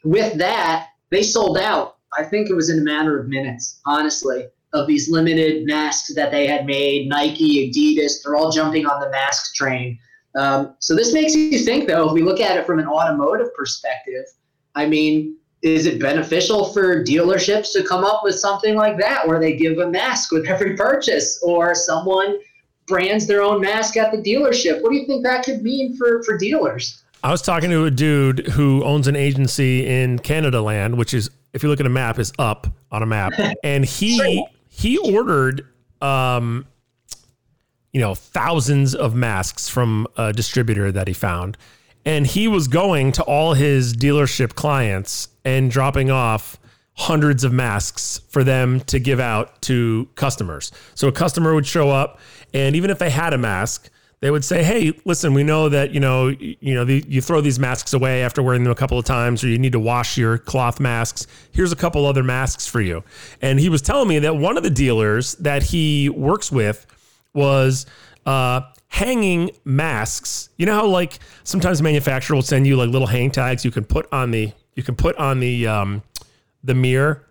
[0.04, 1.98] with that, they sold out.
[2.16, 6.30] I think it was in a matter of minutes, honestly, of these limited masks that
[6.30, 7.10] they had made.
[7.10, 9.98] Nike, Adidas, they're all jumping on the mask train.
[10.38, 13.54] Um, so this makes you think, though, if we look at it from an automotive
[13.56, 14.26] perspective,
[14.76, 19.40] I mean, is it beneficial for dealerships to come up with something like that where
[19.40, 22.38] they give a mask with every purchase or someone
[22.86, 24.82] brands their own mask at the dealership?
[24.82, 27.04] What do you think that could mean for for dealers?
[27.24, 31.32] I was talking to a dude who owns an agency in Canada land, which is,
[31.54, 33.34] if you look at a map, is up on a map,
[33.64, 35.68] and he he ordered,
[36.02, 36.66] um,
[37.98, 41.58] you know, thousands of masks from a distributor that he found,
[42.06, 46.60] and he was going to all his dealership clients and dropping off
[46.94, 50.72] hundreds of masks for them to give out to customers.
[50.94, 52.20] So a customer would show up,
[52.54, 53.90] and even if they had a mask,
[54.20, 57.42] they would say, "Hey, listen, we know that you know you know the, you throw
[57.42, 60.20] these masks away after wearing them a couple of times, or you need to wash
[60.20, 61.26] your cloth masks.
[61.52, 63.04] Here's a couple other masks for you."
[63.42, 66.86] And he was telling me that one of the dealers that he works with
[67.38, 67.86] was
[68.26, 70.50] uh, hanging masks.
[70.58, 73.86] You know how like sometimes manufacturer will send you like little hang tags you can
[73.86, 76.04] put on the you can put on the um,
[76.64, 77.27] the mirror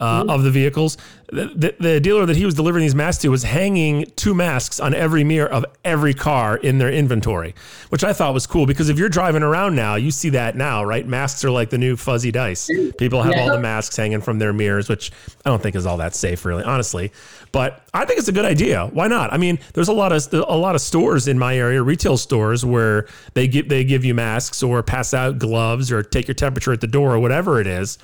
[0.00, 0.96] uh, of the vehicles.
[1.28, 4.80] The, the, the dealer that he was delivering these masks to was hanging two masks
[4.80, 7.54] on every mirror of every car in their inventory,
[7.90, 10.82] which I thought was cool because if you're driving around now, you see that now,
[10.82, 11.06] right?
[11.06, 12.68] Masks are like the new fuzzy dice.
[12.98, 15.12] People have all the masks hanging from their mirrors, which
[15.44, 17.12] I don't think is all that safe, really, honestly.
[17.52, 18.86] But I think it's a good idea.
[18.92, 19.32] Why not?
[19.32, 22.64] I mean, there's a lot of a lot of stores in my area, retail stores,
[22.64, 26.72] where they give they give you masks or pass out gloves or take your temperature
[26.72, 27.98] at the door or whatever it is.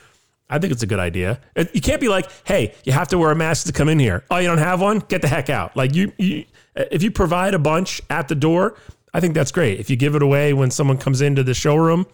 [0.48, 1.40] I think it's a good idea.
[1.56, 3.98] It- You can't be like, "Hey, you have to wear a mask to come in
[3.98, 5.00] here." Oh, you don't have one?
[5.08, 5.76] Get the heck out!
[5.76, 6.44] Like you, you
[6.76, 8.76] if you provide a bunch at the door,
[9.14, 9.80] I think that's great.
[9.80, 12.06] If you give it away when someone comes into the showroom,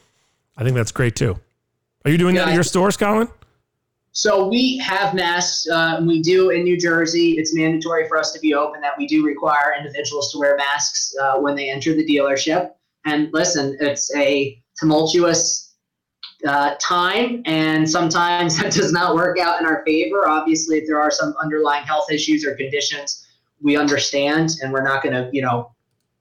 [0.56, 1.38] I think that's great too.
[2.04, 3.28] Are you doing that Yeah, at I- your stores, Colin?
[4.14, 5.66] So we have masks.
[5.68, 7.32] Uh, we do in New Jersey.
[7.38, 8.80] It's mandatory for us to be open.
[8.82, 12.72] That we do require individuals to wear masks uh, when they enter the dealership.
[13.06, 15.71] And listen, it's a tumultuous
[16.46, 20.28] uh, time, and sometimes that does not work out in our favor.
[20.28, 23.26] Obviously, if there are some underlying health issues or conditions,
[23.60, 25.70] we understand, and we're not going to, you know,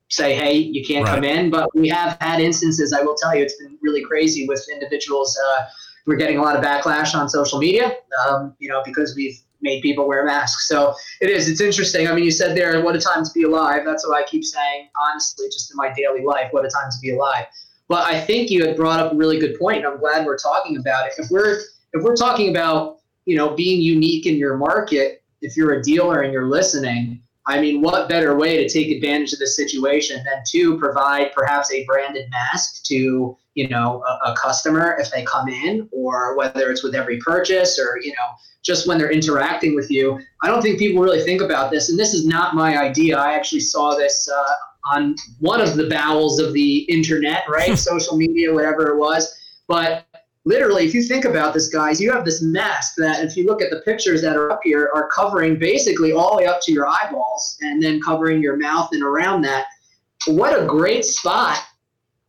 [0.10, 2.94] say, "Hey, you can't come in." But we have had instances.
[2.94, 5.38] I will tell you, it's been really crazy with individuals.
[5.38, 5.66] Uh,
[6.06, 7.96] we're getting a lot of backlash on social media,
[8.28, 10.68] um, you know, because we've made people wear masks.
[10.68, 11.48] So it is.
[11.48, 12.08] It's interesting.
[12.08, 13.82] I mean, you said there, what a time to be alive.
[13.86, 16.48] That's what I keep saying, honestly, just in my daily life.
[16.52, 17.46] What a time to be alive.
[17.92, 20.78] But I think you had brought up a really good and I'm glad we're talking
[20.78, 21.14] about it.
[21.18, 21.60] If we're
[21.92, 26.22] if we're talking about you know being unique in your market, if you're a dealer
[26.22, 30.42] and you're listening, I mean, what better way to take advantage of this situation than
[30.52, 35.50] to provide perhaps a branded mask to you know a, a, customer if they come
[35.50, 38.30] in, or whether it's with every purchase, or you know
[38.64, 40.18] just when they're interacting with you.
[40.42, 43.18] I don't think people really think about this, and this is not my idea.
[43.18, 44.54] I actually saw this uh,
[44.86, 50.06] on one of the bowels of the internet, right, social media, whatever it was, but
[50.46, 53.62] literally, if you think about this, guys, you have this mask that, if you look
[53.62, 56.72] at the pictures that are up here, are covering basically all the way up to
[56.72, 59.66] your eyeballs and then covering your mouth and around that.
[60.28, 61.60] What a great spot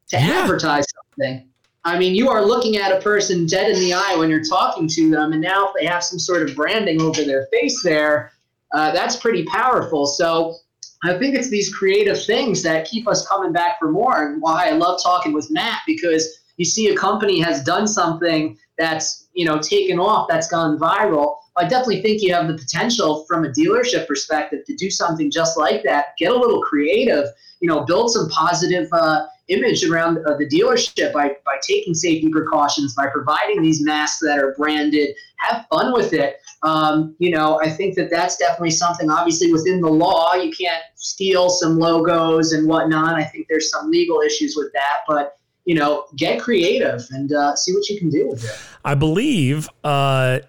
[0.09, 0.43] to yeah.
[0.43, 1.49] advertise something.
[1.85, 4.87] I mean, you are looking at a person dead in the eye when you're talking
[4.87, 8.33] to them, and now if they have some sort of branding over their face there,
[8.73, 10.07] uh, that's pretty powerful.
[10.07, 10.57] So
[11.05, 14.69] I think it's these creative things that keep us coming back for more, and why
[14.69, 19.45] I love talking with Matt because you see a company has done something that's you
[19.45, 21.37] know taken off that's gone viral.
[21.57, 25.59] I definitely think you have the potential from a dealership perspective to do something just
[25.59, 27.27] like that get a little creative
[27.61, 32.29] you know build some positive uh, image around uh, the dealership by, by taking safety
[32.29, 35.15] precautions by providing these masks that are branded.
[35.39, 39.81] Have fun with it um, you know i think that that's definitely something obviously within
[39.81, 44.55] the law you can't steal some logos and whatnot i think there's some legal issues
[44.57, 48.45] with that but you know, get creative and uh, see what you can do with
[48.45, 48.59] it.
[48.85, 50.41] I believe uh,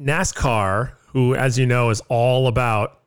[0.00, 3.01] NASCAR, who, as you know, is all about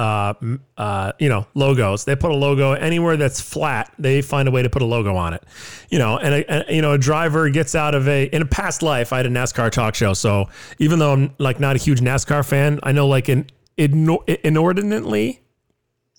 [0.00, 0.32] uh,
[0.78, 2.06] uh, you know, logos.
[2.06, 3.92] They put a logo anywhere that's flat.
[3.98, 5.44] They find a way to put a logo on it.
[5.90, 8.82] You know, and a, you know, a driver gets out of a in a past
[8.82, 9.12] life.
[9.12, 10.48] I had a NASCAR talk show, so
[10.78, 15.42] even though I'm like not a huge NASCAR fan, I know like an inordinately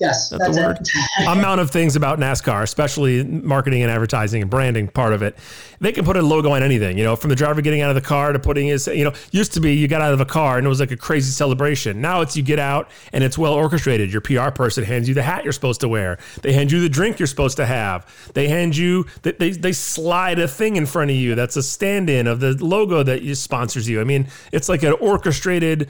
[0.01, 0.79] Yes, that's, the word.
[1.27, 5.37] amount of things about NASCAR, especially marketing and advertising and branding part of it.
[5.79, 7.95] They can put a logo on anything, you know, from the driver getting out of
[7.95, 10.25] the car to putting his, you know, used to be you got out of a
[10.25, 12.01] car and it was like a crazy celebration.
[12.01, 14.11] Now it's you get out and it's well orchestrated.
[14.11, 16.17] Your PR person hands you the hat you're supposed to wear.
[16.41, 18.31] They hand you the drink you're supposed to have.
[18.33, 21.63] They hand you they they, they slide a thing in front of you that's a
[21.63, 24.01] stand-in of the logo that sponsors you.
[24.01, 25.89] I mean, it's like an orchestrated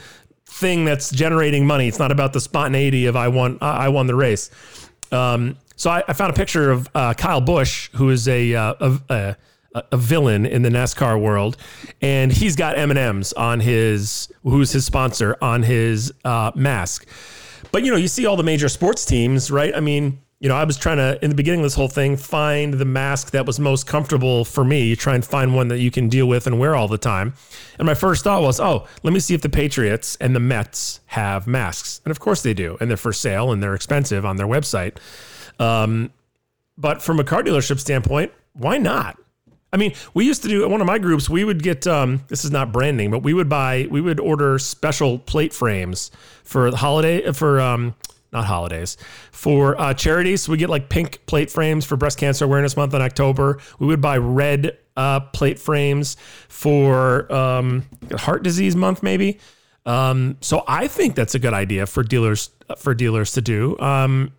[0.61, 1.87] thing that's generating money.
[1.87, 4.49] It's not about the spontaneity of I won I won the race.
[5.11, 8.73] Um, so I, I, found a picture of uh, Kyle Busch, who is a, uh,
[8.79, 9.35] a,
[9.73, 11.57] a, a villain in the NASCAR world,
[12.01, 17.07] and he's got M and M's on his who's his sponsor on his uh, mask.
[17.71, 19.75] But you know, you see all the major sports teams, right?
[19.75, 22.17] I mean, you know, I was trying to, in the beginning of this whole thing,
[22.17, 24.85] find the mask that was most comfortable for me.
[24.85, 27.35] You try and find one that you can deal with and wear all the time.
[27.77, 30.99] And my first thought was, oh, let me see if the Patriots and the Mets
[31.05, 32.01] have masks.
[32.03, 32.75] And of course they do.
[32.81, 34.97] And they're for sale and they're expensive on their website.
[35.59, 36.11] Um,
[36.75, 39.19] but from a car dealership standpoint, why not?
[39.71, 41.29] I mean, we used to do one of my groups.
[41.29, 44.57] We would get um, this is not branding, but we would buy, we would order
[44.57, 46.09] special plate frames
[46.43, 47.93] for the holiday for um,
[48.31, 48.97] not holidays,
[49.31, 50.47] for uh, charities.
[50.47, 53.59] We get like pink plate frames for Breast Cancer Awareness Month in October.
[53.79, 56.17] We would buy red uh, plate frames
[56.47, 59.39] for um, Heart Disease Month, maybe.
[59.85, 63.77] Um, so I think that's a good idea for dealers for dealers to do.
[63.79, 64.31] Um,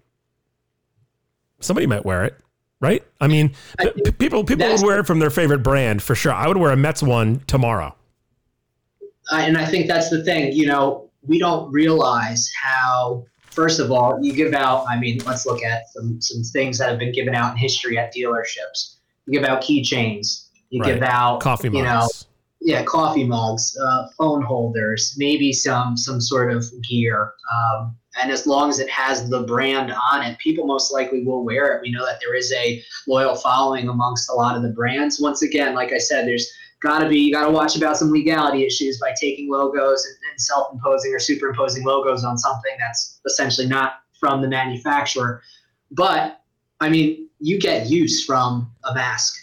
[1.60, 2.38] somebody might wear it,
[2.80, 3.02] right?
[3.20, 6.32] I mean, p- people people would wear it from their favorite brand for sure.
[6.32, 7.94] I would wear a Mets one tomorrow.
[9.32, 10.52] and I think that's the thing.
[10.52, 15.46] You know, we don't realize how first of all, you give out, I mean, let's
[15.46, 18.96] look at some, some things that have been given out in history at dealerships.
[19.26, 20.94] You give out keychains, you right.
[20.94, 21.78] give out coffee mugs.
[21.78, 22.08] You know,
[22.64, 27.32] yeah, coffee mugs, uh, phone holders, maybe some some sort of gear.
[27.52, 31.44] Um, and as long as it has the brand on it, people most likely will
[31.44, 31.82] wear it.
[31.82, 35.20] We know that there is a loyal following amongst a lot of the brands.
[35.20, 36.48] Once again, like I said, there's
[36.82, 40.16] got to be you got to watch about some legality issues by taking logos and,
[40.16, 45.42] and self-imposing or superimposing logos on something that's essentially not from the manufacturer.
[45.90, 46.40] But
[46.80, 49.34] I mean, you get use from a mask.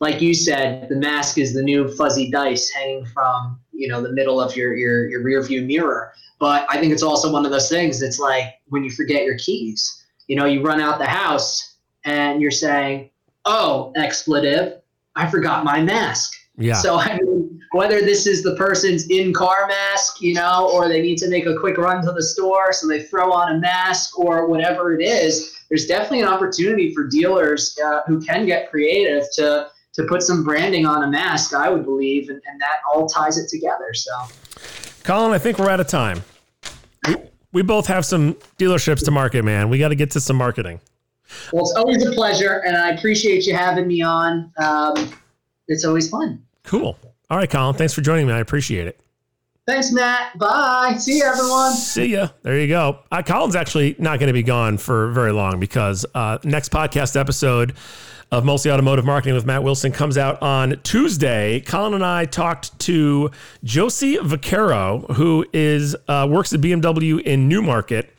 [0.00, 4.12] Like you said, the mask is the new fuzzy dice hanging from you know the
[4.12, 6.12] middle of your your your rear view mirror.
[6.38, 8.00] But I think it's also one of those things.
[8.00, 10.04] It's like when you forget your keys.
[10.28, 13.10] You know, you run out the house and you're saying,
[13.44, 14.80] "Oh, expletive!
[15.16, 16.74] I forgot my mask." Yeah.
[16.74, 17.27] So I mean,
[17.72, 21.56] whether this is the person's in-car mask, you know, or they need to make a
[21.56, 25.54] quick run to the store, so they throw on a mask or whatever it is,
[25.68, 30.44] there's definitely an opportunity for dealers uh, who can get creative to to put some
[30.44, 31.54] branding on a mask.
[31.54, 33.92] I would believe, and, and that all ties it together.
[33.94, 34.12] So.
[35.02, 36.22] Colin, I think we're out of time.
[37.06, 37.16] We,
[37.52, 39.68] we both have some dealerships to market, man.
[39.68, 40.80] We got to get to some marketing.
[41.52, 44.52] Well, it's always a pleasure, and I appreciate you having me on.
[44.58, 45.12] Um,
[45.66, 46.44] it's always fun.
[46.62, 46.96] Cool.
[47.30, 47.74] All right, Colin.
[47.74, 48.32] Thanks for joining me.
[48.32, 49.00] I appreciate it.
[49.66, 50.38] Thanks, Matt.
[50.38, 50.96] Bye.
[50.98, 51.72] See you, everyone.
[51.72, 52.28] See ya.
[52.42, 53.00] There you go.
[53.12, 57.20] Uh, Colin's actually not going to be gone for very long because uh, next podcast
[57.20, 57.74] episode
[58.32, 61.60] of Mostly Automotive Marketing with Matt Wilson comes out on Tuesday.
[61.60, 63.30] Colin and I talked to
[63.62, 68.14] Josie Vaquero, who is uh, works at BMW in Newmarket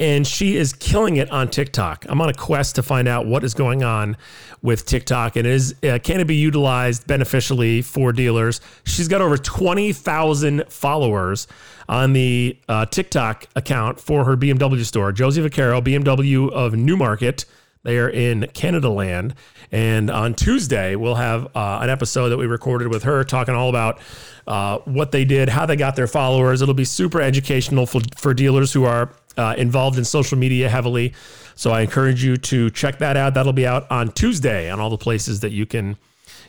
[0.00, 2.06] and she is killing it on TikTok.
[2.08, 4.16] I'm on a quest to find out what is going on
[4.62, 8.60] with TikTok and is uh, can it be utilized beneficially for dealers.
[8.84, 11.48] She's got over 20,000 followers
[11.88, 15.10] on the uh, TikTok account for her BMW store.
[15.10, 17.44] Josie Vaquero, BMW of Newmarket.
[17.82, 19.34] They are in Canada land.
[19.70, 23.68] And on Tuesday, we'll have uh, an episode that we recorded with her talking all
[23.68, 24.00] about
[24.46, 26.62] uh, what they did, how they got their followers.
[26.62, 31.14] It'll be super educational for, for dealers who are uh, involved in social media heavily.
[31.54, 33.34] So I encourage you to check that out.
[33.34, 35.96] That'll be out on Tuesday on all the places that you can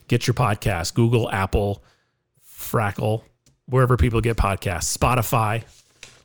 [0.08, 1.84] get your podcast Google, Apple,
[2.46, 3.24] Frackle,
[3.68, 5.64] wherever people get podcasts, Spotify.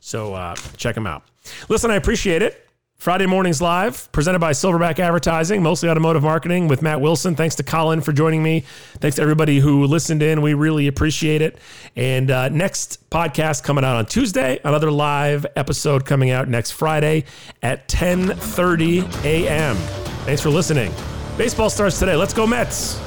[0.01, 1.23] So uh, check them out.
[1.69, 2.64] Listen, I appreciate it.
[3.05, 7.37] Friday Mornings Live, presented by Silverback Advertising, mostly automotive marketing with Matt Wilson.
[7.37, 8.61] Thanks to Colin for joining me.
[8.95, 10.41] Thanks to everybody who listened in.
[10.41, 11.59] We really appreciate it.
[11.97, 17.25] And uh, next podcast coming out on Tuesday, another live episode coming out next Friday
[17.63, 19.77] at 10.30 a.m.
[20.25, 20.91] Thanks for listening.
[21.37, 22.17] Baseball starts today.
[22.17, 22.99] Let's go Mets.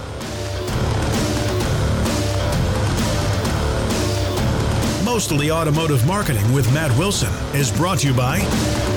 [5.03, 8.96] Mostly Automotive Marketing with Matt Wilson is brought to you by